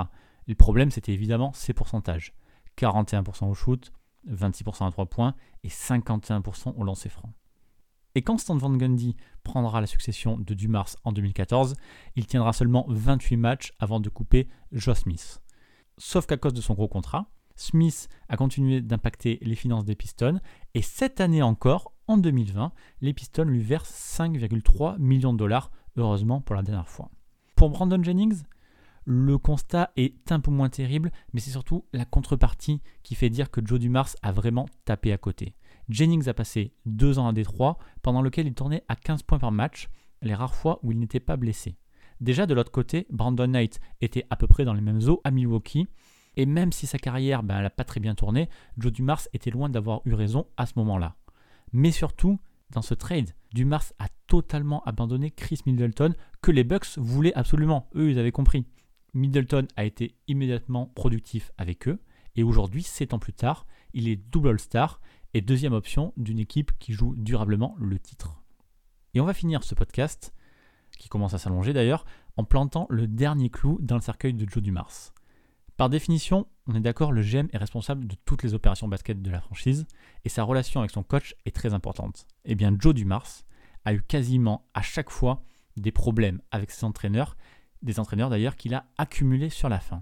Le 0.47 0.55
problème, 0.55 0.89
c'était 0.89 1.13
évidemment 1.13 1.53
ses 1.53 1.73
pourcentages. 1.73 2.33
41% 2.79 3.47
au 3.47 3.53
shoot, 3.53 3.91
26% 4.27 4.87
à 4.87 4.91
3 4.91 5.05
points 5.05 5.35
et 5.63 5.67
51% 5.67 6.73
au 6.77 6.83
lancer 6.83 7.09
franc. 7.09 7.31
Et 8.15 8.23
quand 8.23 8.39
Stan 8.39 8.57
Van 8.57 8.75
Gundy 8.75 9.15
prendra 9.43 9.81
la 9.81 9.87
succession 9.87 10.39
de 10.39 10.55
Dumars 10.55 10.95
en 11.03 11.11
2014, 11.11 11.75
il 12.15 12.25
tiendra 12.25 12.53
seulement 12.53 12.87
28 12.89 13.37
matchs 13.37 13.71
avant 13.77 13.99
de 13.99 14.09
couper 14.09 14.47
Joe 14.71 14.97
Smith. 14.97 15.43
Sauf 15.99 16.25
qu'à 16.25 16.37
cause 16.37 16.55
de 16.55 16.61
son 16.61 16.73
gros 16.73 16.87
contrat, 16.87 17.29
Smith 17.55 18.09
a 18.29 18.35
continué 18.35 18.81
d'impacter 18.81 19.37
les 19.43 19.55
finances 19.55 19.85
des 19.85 19.95
Pistons 19.95 20.39
et 20.73 20.81
cette 20.81 21.21
année 21.21 21.43
encore, 21.43 21.93
en 22.07 22.17
2020, 22.17 22.71
les 23.01 23.13
Pistons 23.13 23.43
lui 23.43 23.61
versent 23.61 24.19
5,3 24.19 24.97
millions 24.97 25.33
de 25.33 25.37
dollars, 25.37 25.71
heureusement 25.97 26.41
pour 26.41 26.55
la 26.55 26.63
dernière 26.63 26.89
fois. 26.89 27.09
Pour 27.55 27.69
Brandon 27.69 28.01
Jennings, 28.01 28.43
le 29.05 29.37
constat 29.37 29.91
est 29.95 30.31
un 30.31 30.39
peu 30.39 30.51
moins 30.51 30.69
terrible, 30.69 31.11
mais 31.33 31.39
c'est 31.39 31.51
surtout 31.51 31.85
la 31.93 32.05
contrepartie 32.05 32.81
qui 33.03 33.15
fait 33.15 33.29
dire 33.29 33.49
que 33.49 33.65
Joe 33.65 33.79
Dumars 33.79 34.09
a 34.21 34.31
vraiment 34.31 34.67
tapé 34.85 35.13
à 35.13 35.17
côté. 35.17 35.55
Jennings 35.89 36.27
a 36.27 36.33
passé 36.33 36.73
deux 36.85 37.19
ans 37.19 37.27
à 37.27 37.33
Détroit, 37.33 37.77
pendant 38.01 38.21
lequel 38.21 38.47
il 38.47 38.53
tournait 38.53 38.83
à 38.89 38.95
15 38.95 39.23
points 39.23 39.39
par 39.39 39.51
match, 39.51 39.87
les 40.21 40.33
rares 40.33 40.55
fois 40.55 40.79
où 40.83 40.91
il 40.91 40.99
n'était 40.99 41.19
pas 41.19 41.37
blessé. 41.37 41.77
Déjà 42.19 42.45
de 42.45 42.53
l'autre 42.53 42.71
côté, 42.71 43.07
Brandon 43.09 43.47
Knight 43.47 43.79
était 44.01 44.25
à 44.29 44.35
peu 44.35 44.47
près 44.47 44.65
dans 44.65 44.73
les 44.73 44.81
mêmes 44.81 45.01
eaux 45.07 45.21
à 45.23 45.31
Milwaukee, 45.31 45.87
et 46.35 46.45
même 46.45 46.71
si 46.71 46.85
sa 46.85 46.97
carrière 46.97 47.43
ben, 47.43 47.61
n'a 47.61 47.69
pas 47.69 47.83
très 47.83 47.99
bien 47.99 48.15
tourné, 48.15 48.49
Joe 48.77 48.91
Dumars 48.91 49.21
était 49.33 49.51
loin 49.51 49.69
d'avoir 49.69 50.01
eu 50.05 50.13
raison 50.13 50.47
à 50.57 50.65
ce 50.65 50.73
moment-là. 50.77 51.15
Mais 51.73 51.91
surtout, 51.91 52.39
dans 52.71 52.81
ce 52.81 52.93
trade, 52.93 53.31
Dumars 53.53 53.93
a 53.99 54.07
totalement 54.27 54.83
abandonné 54.83 55.31
Chris 55.31 55.61
Middleton, 55.65 56.13
que 56.41 56.51
les 56.51 56.63
Bucks 56.63 56.97
voulaient 56.97 57.33
absolument. 57.33 57.89
Eux, 57.95 58.11
ils 58.11 58.19
avaient 58.19 58.31
compris. 58.31 58.65
Middleton 59.13 59.67
a 59.75 59.85
été 59.85 60.15
immédiatement 60.27 60.87
productif 60.87 61.51
avec 61.57 61.87
eux, 61.87 61.99
et 62.35 62.43
aujourd'hui, 62.43 62.83
sept 62.83 63.13
ans 63.13 63.19
plus 63.19 63.33
tard, 63.33 63.65
il 63.93 64.07
est 64.07 64.15
double 64.15 64.49
All-Star 64.49 65.01
et 65.33 65.41
deuxième 65.41 65.73
option 65.73 66.13
d'une 66.17 66.39
équipe 66.39 66.71
qui 66.77 66.93
joue 66.93 67.15
durablement 67.15 67.75
le 67.79 67.99
titre. 67.99 68.41
Et 69.13 69.21
on 69.21 69.25
va 69.25 69.33
finir 69.33 69.63
ce 69.63 69.75
podcast, 69.75 70.33
qui 70.99 71.09
commence 71.09 71.33
à 71.33 71.37
s'allonger 71.37 71.73
d'ailleurs, 71.73 72.05
en 72.35 72.43
plantant 72.43 72.85
le 72.89 73.07
dernier 73.07 73.49
clou 73.49 73.79
dans 73.81 73.95
le 73.95 74.01
cercueil 74.01 74.33
de 74.33 74.47
Joe 74.47 74.61
Dumars. 74.61 75.13
Par 75.77 75.89
définition, 75.89 76.47
on 76.65 76.73
est 76.73 76.79
d'accord, 76.79 77.11
le 77.11 77.21
GM 77.21 77.49
est 77.53 77.57
responsable 77.57 78.07
de 78.07 78.15
toutes 78.25 78.41
les 78.41 78.55
opérations 78.55 78.87
basket 78.87 79.21
de 79.21 79.29
la 79.29 79.39
franchise 79.39 79.85
et 80.25 80.29
sa 80.29 80.41
relation 80.41 80.79
avec 80.79 80.89
son 80.89 81.03
coach 81.03 81.35
est 81.45 81.55
très 81.55 81.75
importante. 81.75 82.25
Eh 82.45 82.55
bien, 82.55 82.75
Joe 82.79 82.95
Dumars 82.95 83.43
a 83.85 83.93
eu 83.93 84.01
quasiment 84.01 84.65
à 84.73 84.81
chaque 84.81 85.11
fois 85.11 85.43
des 85.77 85.91
problèmes 85.91 86.41
avec 86.49 86.71
ses 86.71 86.83
entraîneurs, 86.83 87.37
des 87.83 87.99
entraîneurs 87.99 88.31
d'ailleurs 88.31 88.55
qu'il 88.55 88.73
a 88.73 88.87
accumulés 88.97 89.51
sur 89.51 89.69
la 89.69 89.79
fin. 89.79 90.01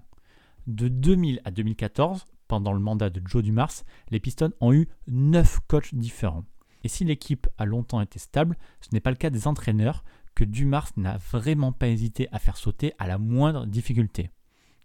De 0.65 0.87
2000 0.87 1.41
à 1.43 1.51
2014, 1.51 2.25
pendant 2.47 2.71
le 2.71 2.79
mandat 2.79 3.09
de 3.09 3.21
Joe 3.25 3.43
Dumars, 3.43 3.83
les 4.11 4.21
Pistons 4.21 4.53
ont 4.61 4.71
eu 4.71 4.87
9 5.07 5.59
coachs 5.67 5.93
différents. 5.93 6.45
Et 6.85 6.87
si 6.87 7.03
l'équipe 7.03 7.47
a 7.57 7.65
longtemps 7.65 7.99
été 7.99 8.17
stable, 8.17 8.55
ce 8.79 8.87
n'est 8.93 9.01
pas 9.01 9.09
le 9.09 9.17
cas 9.17 9.29
des 9.29 9.45
entraîneurs 9.45 10.05
que 10.35 10.45
Dumars 10.45 10.91
n'a 10.95 11.17
vraiment 11.17 11.73
pas 11.73 11.89
hésité 11.89 12.29
à 12.31 12.39
faire 12.39 12.55
sauter 12.55 12.93
à 12.97 13.07
la 13.07 13.17
moindre 13.17 13.65
difficulté. 13.65 14.31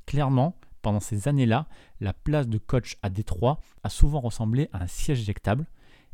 Clairement, 0.04 0.58
pendant 0.82 1.00
ces 1.00 1.28
années-là, 1.28 1.66
la 2.00 2.12
place 2.12 2.48
de 2.48 2.58
coach 2.58 2.96
à 3.02 3.10
Détroit 3.10 3.60
a 3.82 3.88
souvent 3.88 4.20
ressemblé 4.20 4.68
à 4.72 4.82
un 4.82 4.86
siège 4.86 5.20
éjectable, 5.20 5.66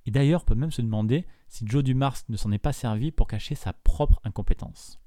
et 0.06 0.10
d'ailleurs 0.10 0.42
on 0.42 0.46
peut 0.46 0.54
même 0.54 0.70
se 0.70 0.82
demander 0.82 1.26
si 1.48 1.66
Joe 1.66 1.84
Dumars 1.84 2.16
ne 2.28 2.36
s'en 2.36 2.52
est 2.52 2.58
pas 2.58 2.72
servi 2.72 3.10
pour 3.10 3.26
cacher 3.26 3.54
sa 3.54 3.72
propre 3.72 4.20
incompétence. 4.24 5.00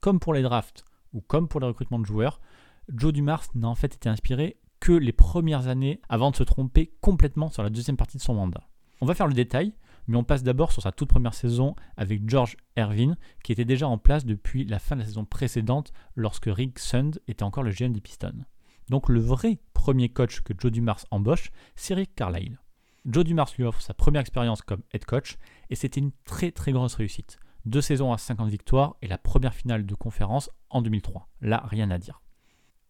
Comme 0.00 0.20
pour 0.20 0.34
les 0.34 0.42
drafts 0.42 0.84
ou 1.12 1.20
comme 1.20 1.48
pour 1.48 1.60
les 1.60 1.66
recrutements 1.66 1.98
de 1.98 2.06
joueurs, 2.06 2.40
Joe 2.88 3.12
Dumars 3.12 3.44
n'a 3.54 3.68
en 3.68 3.74
fait 3.74 3.94
été 3.94 4.08
inspiré 4.08 4.58
que 4.80 4.92
les 4.92 5.12
premières 5.12 5.68
années 5.68 6.00
avant 6.08 6.30
de 6.30 6.36
se 6.36 6.42
tromper 6.42 6.94
complètement 7.00 7.48
sur 7.48 7.62
la 7.62 7.70
deuxième 7.70 7.96
partie 7.96 8.18
de 8.18 8.22
son 8.22 8.34
mandat. 8.34 8.68
On 9.00 9.06
va 9.06 9.14
faire 9.14 9.28
le 9.28 9.34
détail, 9.34 9.74
mais 10.06 10.16
on 10.16 10.24
passe 10.24 10.42
d'abord 10.42 10.72
sur 10.72 10.82
sa 10.82 10.92
toute 10.92 11.08
première 11.08 11.34
saison 11.34 11.74
avec 11.96 12.28
George 12.28 12.56
Ervin, 12.76 13.16
qui 13.42 13.52
était 13.52 13.64
déjà 13.64 13.88
en 13.88 13.98
place 13.98 14.26
depuis 14.26 14.64
la 14.64 14.78
fin 14.78 14.96
de 14.96 15.00
la 15.00 15.06
saison 15.06 15.24
précédente 15.24 15.92
lorsque 16.14 16.46
Rick 16.46 16.78
Sund 16.78 17.20
était 17.26 17.42
encore 17.42 17.62
le 17.62 17.70
GM 17.70 17.92
des 17.92 18.00
Pistons. 18.00 18.44
Donc 18.88 19.08
le 19.08 19.20
vrai 19.20 19.58
premier 19.72 20.08
coach 20.08 20.40
que 20.40 20.52
Joe 20.56 20.72
Dumars 20.72 21.04
embauche, 21.10 21.50
c'est 21.76 21.94
Rick 21.94 22.14
Carlisle. 22.14 22.58
Joe 23.06 23.24
Dumars 23.24 23.50
lui 23.58 23.64
offre 23.64 23.82
sa 23.82 23.94
première 23.94 24.20
expérience 24.20 24.62
comme 24.62 24.82
head 24.92 25.04
coach 25.04 25.36
et 25.70 25.74
c'était 25.74 26.00
une 26.00 26.12
très 26.24 26.50
très 26.50 26.72
grosse 26.72 26.94
réussite. 26.94 27.38
Deux 27.66 27.80
saisons 27.80 28.12
à 28.12 28.18
50 28.18 28.48
victoires 28.48 28.96
et 29.02 29.08
la 29.08 29.18
première 29.18 29.54
finale 29.54 29.86
de 29.86 29.94
conférence 29.94 30.50
en 30.70 30.82
2003. 30.82 31.28
Là, 31.40 31.62
rien 31.66 31.90
à 31.90 31.98
dire. 31.98 32.22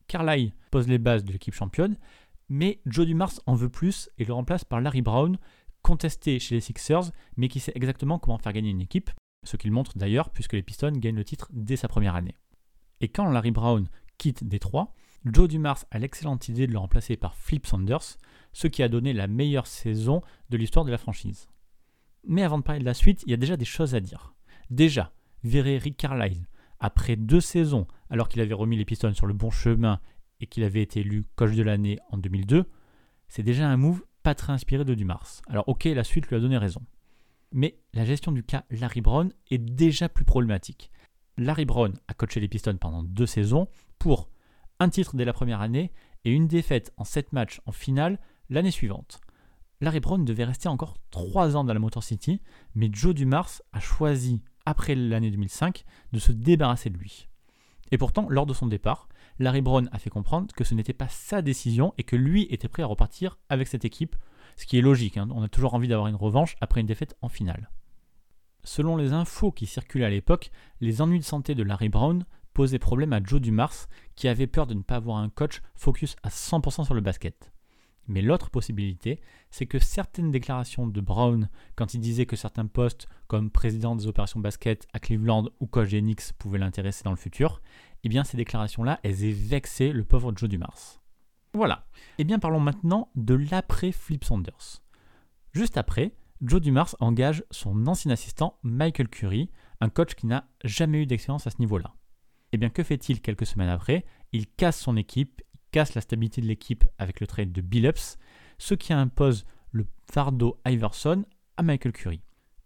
Carlisle 0.06 0.52
pose 0.70 0.88
les 0.88 0.98
bases 0.98 1.24
de 1.24 1.32
l'équipe 1.32 1.54
championne, 1.54 1.96
mais 2.48 2.80
Joe 2.86 3.06
Dumars 3.06 3.40
en 3.46 3.54
veut 3.54 3.68
plus 3.68 4.10
et 4.18 4.24
le 4.24 4.34
remplace 4.34 4.64
par 4.64 4.80
Larry 4.80 5.02
Brown, 5.02 5.38
contesté 5.82 6.38
chez 6.38 6.56
les 6.56 6.60
Sixers, 6.60 7.12
mais 7.36 7.48
qui 7.48 7.60
sait 7.60 7.72
exactement 7.74 8.18
comment 8.18 8.38
faire 8.38 8.52
gagner 8.52 8.70
une 8.70 8.80
équipe, 8.80 9.10
ce 9.44 9.56
qu'il 9.56 9.70
montre 9.70 9.96
d'ailleurs 9.96 10.30
puisque 10.30 10.54
les 10.54 10.62
Pistons 10.62 10.92
gagnent 10.92 11.16
le 11.16 11.24
titre 11.24 11.48
dès 11.52 11.76
sa 11.76 11.88
première 11.88 12.14
année. 12.14 12.36
Et 13.00 13.08
quand 13.08 13.30
Larry 13.30 13.50
Brown 13.50 13.88
quitte 14.18 14.44
Détroit, 14.44 14.94
Joe 15.24 15.48
Dumars 15.48 15.84
a 15.90 15.98
l'excellente 15.98 16.48
idée 16.48 16.66
de 16.66 16.72
le 16.72 16.78
remplacer 16.78 17.16
par 17.16 17.34
Flip 17.34 17.66
Saunders, 17.66 18.18
ce 18.52 18.66
qui 18.66 18.82
a 18.82 18.88
donné 18.88 19.12
la 19.12 19.26
meilleure 19.26 19.66
saison 19.66 20.20
de 20.50 20.56
l'histoire 20.56 20.84
de 20.84 20.90
la 20.90 20.98
franchise. 20.98 21.48
Mais 22.26 22.42
avant 22.42 22.58
de 22.58 22.62
parler 22.62 22.80
de 22.80 22.84
la 22.84 22.94
suite, 22.94 23.22
il 23.26 23.30
y 23.30 23.34
a 23.34 23.38
déjà 23.38 23.56
des 23.56 23.64
choses 23.64 23.94
à 23.94 24.00
dire. 24.00 24.34
Déjà, 24.70 25.12
verrer 25.42 25.78
Rick 25.78 25.96
Carlisle, 25.96 26.46
après 26.78 27.16
deux 27.16 27.40
saisons, 27.40 27.86
alors 28.10 28.28
qu'il 28.28 28.42
avait 28.42 28.54
remis 28.54 28.76
les 28.76 28.84
Pistons 28.84 29.14
sur 29.14 29.26
le 29.26 29.34
bon 29.34 29.50
chemin 29.50 30.00
et 30.40 30.46
qu'il 30.46 30.64
avait 30.64 30.82
été 30.82 31.00
élu 31.00 31.24
coach 31.36 31.54
de 31.54 31.62
l'année 31.62 31.98
en 32.10 32.18
2002, 32.18 32.68
c'est 33.28 33.42
déjà 33.42 33.68
un 33.68 33.76
move 33.76 34.04
pas 34.22 34.34
très 34.34 34.52
inspiré 34.52 34.84
de 34.84 34.94
Dumars. 34.94 35.42
Alors 35.48 35.68
ok, 35.68 35.84
la 35.84 36.04
suite 36.04 36.28
lui 36.28 36.36
a 36.36 36.40
donné 36.40 36.58
raison. 36.58 36.82
Mais 37.52 37.78
la 37.92 38.04
gestion 38.04 38.32
du 38.32 38.42
cas 38.42 38.64
Larry 38.70 39.00
Brown 39.00 39.32
est 39.50 39.58
déjà 39.58 40.08
plus 40.08 40.24
problématique. 40.24 40.90
Larry 41.36 41.64
Brown 41.64 41.94
a 42.08 42.14
coaché 42.14 42.40
les 42.40 42.48
Pistons 42.48 42.76
pendant 42.76 43.02
deux 43.02 43.26
saisons 43.26 43.68
pour 43.98 44.28
un 44.80 44.88
titre 44.88 45.16
dès 45.16 45.24
la 45.24 45.32
première 45.32 45.60
année 45.60 45.92
et 46.24 46.30
une 46.30 46.48
défaite 46.48 46.92
en 46.96 47.04
7 47.04 47.32
matchs 47.32 47.60
en 47.66 47.72
finale 47.72 48.18
l'année 48.50 48.70
suivante. 48.70 49.20
Larry 49.80 50.00
Brown 50.00 50.24
devait 50.24 50.44
rester 50.44 50.68
encore 50.68 50.96
3 51.10 51.56
ans 51.56 51.64
dans 51.64 51.74
la 51.74 51.80
Motor 51.80 52.02
City, 52.02 52.40
mais 52.74 52.88
Joe 52.92 53.14
Dumars 53.14 53.62
a 53.72 53.80
choisi, 53.80 54.40
après 54.66 54.94
l'année 54.94 55.30
2005, 55.30 55.84
de 56.12 56.18
se 56.18 56.32
débarrasser 56.32 56.90
de 56.90 56.98
lui. 56.98 57.28
Et 57.90 57.98
pourtant, 57.98 58.26
lors 58.28 58.46
de 58.46 58.54
son 58.54 58.66
départ, 58.66 59.08
Larry 59.38 59.60
Brown 59.60 59.88
a 59.92 59.98
fait 59.98 60.10
comprendre 60.10 60.54
que 60.54 60.64
ce 60.64 60.74
n'était 60.74 60.92
pas 60.92 61.08
sa 61.08 61.42
décision 61.42 61.92
et 61.98 62.04
que 62.04 62.16
lui 62.16 62.46
était 62.50 62.68
prêt 62.68 62.82
à 62.82 62.86
repartir 62.86 63.38
avec 63.48 63.68
cette 63.68 63.84
équipe, 63.84 64.16
ce 64.56 64.66
qui 64.66 64.78
est 64.78 64.82
logique, 64.82 65.16
hein. 65.16 65.28
on 65.32 65.42
a 65.42 65.48
toujours 65.48 65.74
envie 65.74 65.88
d'avoir 65.88 66.08
une 66.08 66.14
revanche 66.14 66.56
après 66.60 66.80
une 66.80 66.86
défaite 66.86 67.16
en 67.20 67.28
finale. 67.28 67.70
Selon 68.62 68.96
les 68.96 69.12
infos 69.12 69.52
qui 69.52 69.66
circulaient 69.66 70.06
à 70.06 70.10
l'époque, 70.10 70.50
les 70.80 71.02
ennuis 71.02 71.18
de 71.18 71.24
santé 71.24 71.54
de 71.54 71.62
Larry 71.62 71.88
Brown 71.88 72.24
posaient 72.54 72.78
problème 72.78 73.12
à 73.12 73.22
Joe 73.22 73.40
Dumars, 73.40 73.88
qui 74.14 74.28
avait 74.28 74.46
peur 74.46 74.66
de 74.66 74.74
ne 74.74 74.82
pas 74.82 74.96
avoir 74.96 75.18
un 75.18 75.28
coach 75.28 75.60
focus 75.74 76.16
à 76.22 76.30
100% 76.30 76.84
sur 76.84 76.94
le 76.94 77.00
basket. 77.02 77.52
Mais 78.06 78.22
l'autre 78.22 78.50
possibilité, 78.50 79.20
c'est 79.50 79.66
que 79.66 79.78
certaines 79.78 80.30
déclarations 80.30 80.86
de 80.86 81.00
Brown, 81.00 81.48
quand 81.74 81.94
il 81.94 82.00
disait 82.00 82.26
que 82.26 82.36
certains 82.36 82.66
postes, 82.66 83.08
comme 83.26 83.50
président 83.50 83.96
des 83.96 84.06
opérations 84.06 84.40
basket 84.40 84.86
à 84.92 84.98
Cleveland 84.98 85.48
ou 85.60 85.66
coach 85.66 85.90
des 85.90 86.02
pouvaient 86.38 86.58
l'intéresser 86.58 87.02
dans 87.04 87.10
le 87.10 87.16
futur, 87.16 87.62
eh 88.02 88.08
bien 88.08 88.24
ces 88.24 88.36
déclarations-là, 88.36 89.00
elles 89.02 89.24
aient 89.24 89.32
vexé 89.32 89.92
le 89.92 90.04
pauvre 90.04 90.32
Joe 90.36 90.48
Dumars. 90.48 91.00
Voilà. 91.54 91.86
Eh 92.18 92.24
bien, 92.24 92.38
parlons 92.38 92.60
maintenant 92.60 93.08
de 93.14 93.34
l'après 93.34 93.92
Flip 93.92 94.24
Saunders. 94.24 94.82
Juste 95.52 95.78
après, 95.78 96.12
Joe 96.42 96.60
Dumars 96.60 96.96
engage 96.98 97.44
son 97.52 97.86
ancien 97.86 98.10
assistant 98.10 98.58
Michael 98.64 99.08
Curry, 99.08 99.50
un 99.80 99.88
coach 99.88 100.14
qui 100.14 100.26
n'a 100.26 100.48
jamais 100.64 101.02
eu 101.02 101.06
d'expérience 101.06 101.46
à 101.46 101.50
ce 101.50 101.60
niveau-là. 101.60 101.94
Eh 102.54 102.56
bien, 102.56 102.70
que 102.70 102.84
fait-il 102.84 103.20
quelques 103.20 103.46
semaines 103.46 103.68
après? 103.68 104.04
Il 104.30 104.46
casse 104.46 104.78
son 104.78 104.96
équipe, 104.96 105.42
il 105.54 105.60
casse 105.72 105.94
la 105.94 106.00
stabilité 106.00 106.40
de 106.40 106.46
l'équipe 106.46 106.84
avec 106.98 107.18
le 107.18 107.26
trade 107.26 107.50
de 107.50 107.60
Billups, 107.60 108.16
ce 108.58 108.74
qui 108.74 108.92
impose 108.92 109.44
le 109.72 109.88
fardeau 110.08 110.60
Iverson 110.64 111.24
à 111.56 111.64
Michael 111.64 111.90
Curry. 111.90 112.20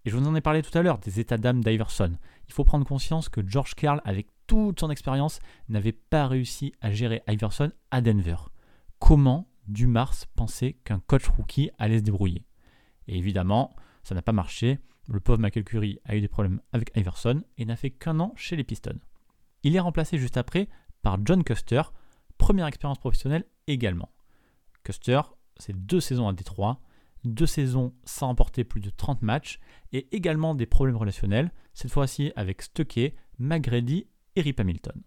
Et 0.05 0.11
je 0.11 0.17
vous 0.19 0.29
en 0.29 0.35
ai 0.35 0.43
parlé 0.43 0.61
tout 0.61 0.77
à 0.77 0.83
l'heure 0.83 0.99
des 0.99 1.21
états 1.21 1.39
d'âme 1.39 1.65
d'Iverson. 1.65 2.13
Il 2.49 2.53
faut 2.53 2.65
prendre 2.65 2.85
conscience 2.85 3.31
que 3.31 3.41
George 3.49 3.75
Karl, 3.77 4.03
avec 4.05 4.27
toute 4.47 4.79
son 4.79 4.91
expérience, 4.91 5.39
n'avait 5.71 5.93
pas 5.93 6.27
réussi 6.27 6.75
à 6.83 6.93
gérer 6.93 7.23
Iverson 7.27 7.73
à 7.91 8.03
Denver. 8.03 8.37
Comment 8.99 9.49
Dumars 9.69 10.27
pensait 10.37 10.75
qu'un 10.85 11.01
coach 11.01 11.29
rookie 11.29 11.71
allait 11.79 12.01
se 12.01 12.05
débrouiller? 12.05 12.45
Et 13.07 13.17
évidemment, 13.17 13.75
ça 14.03 14.15
n'a 14.15 14.21
pas 14.21 14.33
marché. 14.33 14.81
Le 15.09 15.19
pauvre 15.19 15.39
Michael 15.39 15.65
Curry 15.65 15.99
a 16.05 16.15
eu 16.15 16.21
des 16.21 16.29
problèmes 16.29 16.61
avec 16.75 16.95
Iverson 16.95 17.43
et 17.57 17.65
n'a 17.65 17.77
fait 17.77 17.89
qu'un 17.89 18.21
an 18.21 18.35
chez 18.37 18.55
les 18.55 18.65
Pistons. 18.65 19.01
Il 19.63 19.77
est 19.77 19.81
remplacé 19.81 20.19
juste 20.19 20.37
après 20.37 20.69
par 21.03 21.19
John 21.25 21.45
Custer, 21.45 21.83
première 22.39 22.67
expérience 22.67 22.99
professionnelle 22.99 23.45
également. 23.67 24.11
Custer, 24.85 25.21
c'est 25.57 25.77
deux 25.77 26.01
saisons 26.01 26.29
à 26.29 26.33
Détroit, 26.33 26.81
deux 27.25 27.47
saisons 27.47 27.95
sans 28.05 28.29
remporter 28.29 28.65
plus 28.65 28.81
de 28.81 28.91
30 28.91 29.23
matchs 29.23 29.59
et 29.93 30.15
également 30.15 30.55
des 30.55 30.67
problèmes 30.67 30.97
relationnels, 30.97 31.53
cette 31.75 31.91
fois-ci 31.91 32.33
avec 32.37 32.63
Stuckey, 32.63 33.15
McGrady 33.39 34.07
et 34.37 34.41
Rip 34.41 34.61
Hamilton. 34.61 35.03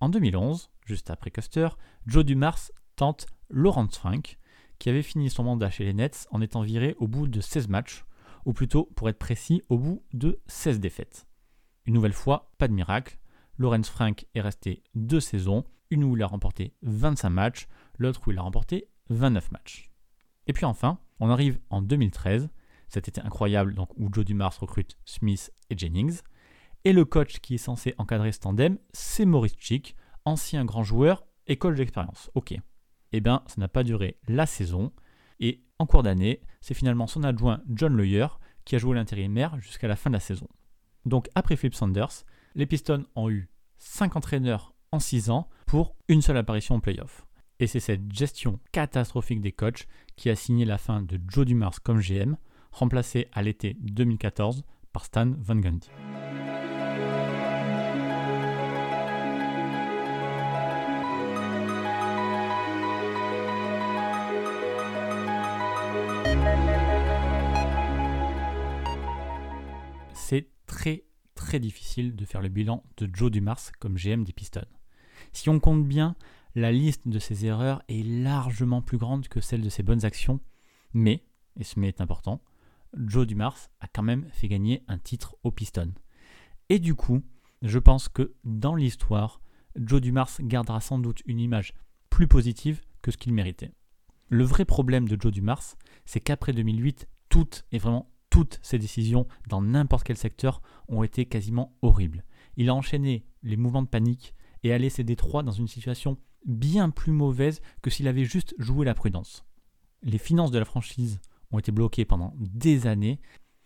En 0.00 0.08
2011, 0.08 0.70
juste 0.84 1.10
après 1.10 1.30
Custer, 1.30 1.68
Joe 2.06 2.24
Dumars 2.24 2.70
tente 2.96 3.26
Lawrence 3.48 3.96
Frank, 3.96 4.38
qui 4.78 4.90
avait 4.90 5.02
fini 5.02 5.30
son 5.30 5.44
mandat 5.44 5.70
chez 5.70 5.84
les 5.84 5.94
Nets 5.94 6.26
en 6.30 6.40
étant 6.40 6.62
viré 6.62 6.94
au 6.98 7.08
bout 7.08 7.28
de 7.28 7.40
16 7.40 7.68
matchs, 7.68 8.04
ou 8.44 8.52
plutôt, 8.52 8.84
pour 8.94 9.08
être 9.08 9.18
précis, 9.18 9.62
au 9.68 9.78
bout 9.78 10.04
de 10.12 10.40
16 10.46 10.80
défaites. 10.80 11.26
Une 11.86 11.94
nouvelle 11.94 12.12
fois, 12.12 12.52
pas 12.58 12.68
de 12.68 12.74
miracle, 12.74 13.18
Lawrence 13.58 13.88
Frank 13.88 14.26
est 14.34 14.40
resté 14.40 14.82
deux 14.94 15.20
saisons, 15.20 15.64
une 15.90 16.04
où 16.04 16.16
il 16.16 16.22
a 16.22 16.26
remporté 16.26 16.74
25 16.82 17.30
matchs, 17.30 17.68
l'autre 17.98 18.20
où 18.26 18.32
il 18.32 18.38
a 18.38 18.42
remporté 18.42 18.88
29 19.10 19.52
matchs. 19.52 19.90
Et 20.46 20.52
puis 20.52 20.64
enfin, 20.64 20.98
on 21.20 21.30
arrive 21.30 21.58
en 21.70 21.82
2013, 21.82 22.50
cet 22.88 23.08
été 23.08 23.20
incroyable 23.20 23.74
donc, 23.74 23.90
où 23.96 24.08
Joe 24.12 24.24
Dumars 24.24 24.58
recrute 24.60 24.98
Smith 25.04 25.52
et 25.70 25.78
Jennings, 25.78 26.20
et 26.84 26.92
le 26.92 27.04
coach 27.04 27.40
qui 27.40 27.54
est 27.54 27.58
censé 27.58 27.94
encadrer 27.98 28.32
ce 28.32 28.40
tandem, 28.40 28.78
c'est 28.92 29.24
Maurice 29.24 29.56
Chick, 29.58 29.96
ancien 30.24 30.64
grand 30.64 30.84
joueur 30.84 31.24
et 31.46 31.56
coach 31.56 31.76
d'expérience. 31.76 32.30
Ok. 32.34 32.54
Eh 33.12 33.20
bien, 33.20 33.42
ça 33.46 33.60
n'a 33.60 33.68
pas 33.68 33.82
duré 33.82 34.18
la 34.28 34.46
saison, 34.46 34.92
et 35.40 35.64
en 35.78 35.86
cours 35.86 36.02
d'année, 36.02 36.40
c'est 36.60 36.74
finalement 36.74 37.06
son 37.06 37.22
adjoint 37.22 37.62
John 37.68 37.96
Lawyer 37.96 38.26
qui 38.64 38.74
a 38.74 38.78
joué 38.78 38.96
l'intérimaire 38.96 39.58
jusqu'à 39.60 39.88
la 39.88 39.96
fin 39.96 40.10
de 40.10 40.14
la 40.14 40.20
saison. 40.20 40.48
Donc 41.04 41.28
après 41.34 41.56
Flip 41.56 41.74
Sanders, 41.74 42.24
les 42.56 42.66
Pistons 42.66 43.04
ont 43.14 43.30
eu 43.30 43.48
5 43.76 44.16
entraîneurs 44.16 44.74
en 44.90 44.98
6 44.98 45.28
ans 45.30 45.48
pour 45.66 45.94
une 46.08 46.22
seule 46.22 46.38
apparition 46.38 46.76
en 46.76 46.80
playoff. 46.80 47.26
Et 47.60 47.66
c'est 47.66 47.80
cette 47.80 48.10
gestion 48.12 48.58
catastrophique 48.72 49.42
des 49.42 49.52
coachs 49.52 49.86
qui 50.16 50.30
a 50.30 50.34
signé 50.34 50.64
la 50.64 50.78
fin 50.78 51.02
de 51.02 51.20
Joe 51.28 51.44
Dumars 51.44 51.82
comme 51.82 52.00
GM, 52.00 52.36
remplacé 52.72 53.28
à 53.32 53.42
l'été 53.42 53.76
2014 53.80 54.64
par 54.92 55.04
Stan 55.04 55.32
Van 55.38 55.56
Gundy. 55.56 55.90
C'est 70.14 70.48
très 70.66 71.04
très 71.36 71.60
difficile 71.60 72.16
de 72.16 72.24
faire 72.24 72.40
le 72.40 72.48
bilan 72.48 72.82
de 72.96 73.08
Joe 73.12 73.30
Dumars 73.30 73.70
comme 73.78 73.96
GM 73.96 74.24
des 74.24 74.32
Pistons. 74.32 74.66
Si 75.32 75.48
on 75.48 75.60
compte 75.60 75.86
bien, 75.86 76.16
la 76.56 76.72
liste 76.72 77.06
de 77.06 77.18
ses 77.20 77.46
erreurs 77.46 77.82
est 77.88 78.04
largement 78.04 78.82
plus 78.82 78.98
grande 78.98 79.28
que 79.28 79.40
celle 79.40 79.62
de 79.62 79.68
ses 79.68 79.84
bonnes 79.84 80.04
actions, 80.04 80.40
mais, 80.92 81.24
et 81.60 81.64
ce 81.64 81.78
mais 81.78 81.88
est 81.88 82.00
important, 82.00 82.42
Joe 82.96 83.26
Dumars 83.26 83.68
a 83.80 83.86
quand 83.86 84.02
même 84.02 84.26
fait 84.32 84.48
gagner 84.48 84.82
un 84.88 84.98
titre 84.98 85.36
aux 85.44 85.52
Pistons. 85.52 85.92
Et 86.68 86.78
du 86.78 86.94
coup, 86.94 87.22
je 87.62 87.78
pense 87.78 88.08
que 88.08 88.34
dans 88.44 88.74
l'histoire, 88.74 89.40
Joe 89.76 90.00
Dumars 90.00 90.30
gardera 90.40 90.80
sans 90.80 90.98
doute 90.98 91.22
une 91.26 91.40
image 91.40 91.74
plus 92.10 92.26
positive 92.26 92.80
que 93.02 93.10
ce 93.10 93.18
qu'il 93.18 93.34
méritait. 93.34 93.72
Le 94.28 94.44
vrai 94.44 94.64
problème 94.64 95.06
de 95.06 95.20
Joe 95.20 95.32
Dumars, 95.32 95.76
c'est 96.06 96.20
qu'après 96.20 96.52
2008, 96.52 97.06
toutes, 97.28 97.64
et 97.70 97.78
vraiment 97.78 98.10
toutes 98.30 98.58
ses 98.62 98.78
décisions 98.78 99.26
dans 99.48 99.62
n'importe 99.62 100.04
quel 100.04 100.16
secteur 100.16 100.62
ont 100.88 101.02
été 101.02 101.26
quasiment 101.26 101.76
horribles. 101.82 102.24
Il 102.56 102.68
a 102.68 102.74
enchaîné 102.74 103.24
les 103.42 103.56
mouvements 103.56 103.82
de 103.82 103.88
panique 103.88 104.34
et 104.62 104.72
a 104.72 104.78
laissé 104.78 105.04
Détroit 105.04 105.42
dans 105.42 105.52
une 105.52 105.68
situation 105.68 106.18
bien 106.44 106.90
plus 106.90 107.12
mauvaise 107.12 107.60
que 107.82 107.90
s'il 107.90 108.08
avait 108.08 108.24
juste 108.24 108.54
joué 108.58 108.84
la 108.84 108.94
prudence. 108.94 109.44
Les 110.02 110.18
finances 110.18 110.50
de 110.50 110.58
la 110.58 110.64
franchise 110.64 111.20
ont 111.50 111.58
été 111.58 111.72
bloquées 111.72 112.04
pendant 112.04 112.34
des 112.38 112.86
années 112.86 113.20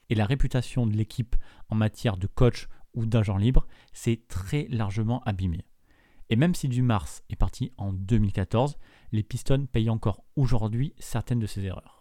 et 0.09 0.15
la 0.15 0.27
réputation 0.27 0.87
de 0.87 0.97
l'équipe 0.97 1.37
en 1.69 1.77
matière 1.77 2.17
de 2.17 2.27
coach 2.27 2.69
ou 2.95 3.07
d'agent 3.07 3.37
libre 3.37 3.67
s'est 3.93 4.23
très 4.29 4.67
largement 4.69 5.23
abîmée. 5.25 5.65
Et 6.29 6.37
même 6.37 6.55
si 6.55 6.69
Dumars 6.69 7.09
est 7.29 7.37
parti 7.37 7.73
en 7.77 7.93
2014, 7.93 8.77
les 9.13 9.23
Pistons 9.23 9.67
payent 9.67 9.91
encore 9.91 10.25
aujourd'hui 10.37 10.95
certaines 10.99 11.41
de 11.41 11.47
ses 11.47 11.65
erreurs. 11.65 12.00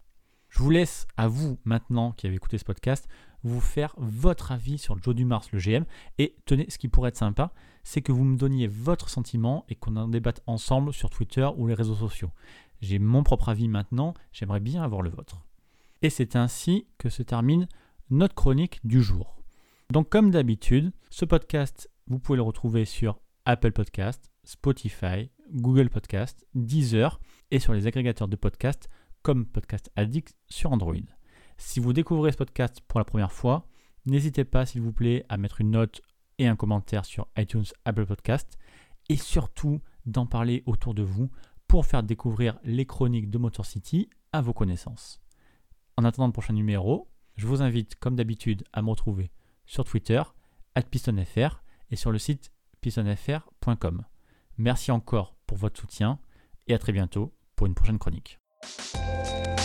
Je 0.49 0.59
vous 0.59 0.71
laisse 0.71 1.07
à 1.15 1.27
vous 1.27 1.59
maintenant 1.63 2.11
qui 2.11 2.25
avez 2.25 2.35
écouté 2.35 2.57
ce 2.57 2.65
podcast 2.65 3.07
vous 3.43 3.61
faire 3.61 3.93
votre 3.97 4.51
avis 4.51 4.77
sur 4.77 5.01
Joe 5.01 5.15
Dumars, 5.15 5.45
le 5.53 5.59
GM. 5.59 5.85
Et 6.17 6.35
tenez, 6.45 6.65
ce 6.69 6.77
qui 6.77 6.87
pourrait 6.87 7.09
être 7.09 7.17
sympa, 7.17 7.53
c'est 7.83 8.01
que 8.01 8.11
vous 8.11 8.23
me 8.23 8.37
donniez 8.37 8.67
votre 8.67 9.09
sentiment 9.09 9.65
et 9.69 9.75
qu'on 9.75 9.95
en 9.95 10.07
débatte 10.07 10.41
ensemble 10.47 10.91
sur 10.91 11.09
Twitter 11.09 11.47
ou 11.55 11.67
les 11.67 11.73
réseaux 11.73 11.95
sociaux. 11.95 12.31
J'ai 12.81 12.99
mon 12.99 13.23
propre 13.23 13.49
avis 13.49 13.67
maintenant, 13.67 14.13
j'aimerais 14.31 14.59
bien 14.59 14.83
avoir 14.83 15.01
le 15.01 15.09
vôtre. 15.09 15.45
Et 16.01 16.09
c'est 16.09 16.35
ainsi 16.35 16.87
que 16.97 17.09
se 17.09 17.23
termine 17.23 17.67
notre 18.09 18.35
chronique 18.35 18.79
du 18.83 19.01
jour. 19.01 19.37
Donc 19.91 20.09
comme 20.09 20.31
d'habitude, 20.31 20.91
ce 21.09 21.25
podcast, 21.25 21.89
vous 22.07 22.19
pouvez 22.19 22.37
le 22.37 22.43
retrouver 22.43 22.85
sur 22.85 23.19
Apple 23.45 23.71
Podcast, 23.71 24.31
Spotify, 24.43 25.29
Google 25.51 25.89
Podcast, 25.89 26.45
Deezer 26.55 27.19
et 27.51 27.59
sur 27.59 27.73
les 27.73 27.87
agrégateurs 27.87 28.27
de 28.27 28.35
podcasts 28.35 28.89
comme 29.21 29.45
Podcast 29.45 29.91
Addict 29.95 30.35
sur 30.49 30.71
Android. 30.71 30.95
Si 31.57 31.79
vous 31.79 31.93
découvrez 31.93 32.31
ce 32.31 32.37
podcast 32.37 32.81
pour 32.87 32.99
la 32.99 33.05
première 33.05 33.31
fois, 33.31 33.67
n'hésitez 34.05 34.45
pas 34.45 34.65
s'il 34.65 34.81
vous 34.81 34.93
plaît 34.93 35.25
à 35.29 35.37
mettre 35.37 35.61
une 35.61 35.71
note 35.71 36.01
et 36.37 36.47
un 36.47 36.55
commentaire 36.55 37.05
sur 37.05 37.27
iTunes 37.37 37.65
Apple 37.85 38.05
Podcast 38.05 38.57
et 39.09 39.17
surtout 39.17 39.81
d'en 40.05 40.25
parler 40.25 40.63
autour 40.65 40.93
de 40.93 41.03
vous 41.03 41.29
pour 41.67 41.85
faire 41.85 42.03
découvrir 42.03 42.57
les 42.63 42.85
chroniques 42.85 43.29
de 43.29 43.37
Motor 43.37 43.65
City 43.65 44.09
à 44.31 44.41
vos 44.41 44.53
connaissances. 44.53 45.21
En 45.97 46.05
attendant 46.05 46.27
le 46.27 46.33
prochain 46.33 46.53
numéro, 46.53 47.09
je 47.35 47.45
vous 47.45 47.61
invite 47.61 47.95
comme 47.95 48.15
d'habitude 48.15 48.63
à 48.73 48.81
me 48.81 48.89
retrouver 48.89 49.31
sur 49.65 49.83
Twitter, 49.85 50.21
pistonfr 50.89 51.61
et 51.91 51.95
sur 51.95 52.11
le 52.11 52.19
site 52.19 52.51
pistonfr.com. 52.81 54.05
Merci 54.57 54.91
encore 54.91 55.35
pour 55.45 55.57
votre 55.57 55.79
soutien 55.79 56.19
et 56.67 56.73
à 56.73 56.79
très 56.79 56.93
bientôt 56.93 57.35
pour 57.55 57.67
une 57.67 57.75
prochaine 57.75 57.99
chronique. 57.99 58.39
Thank 58.61 59.57
you. 59.57 59.58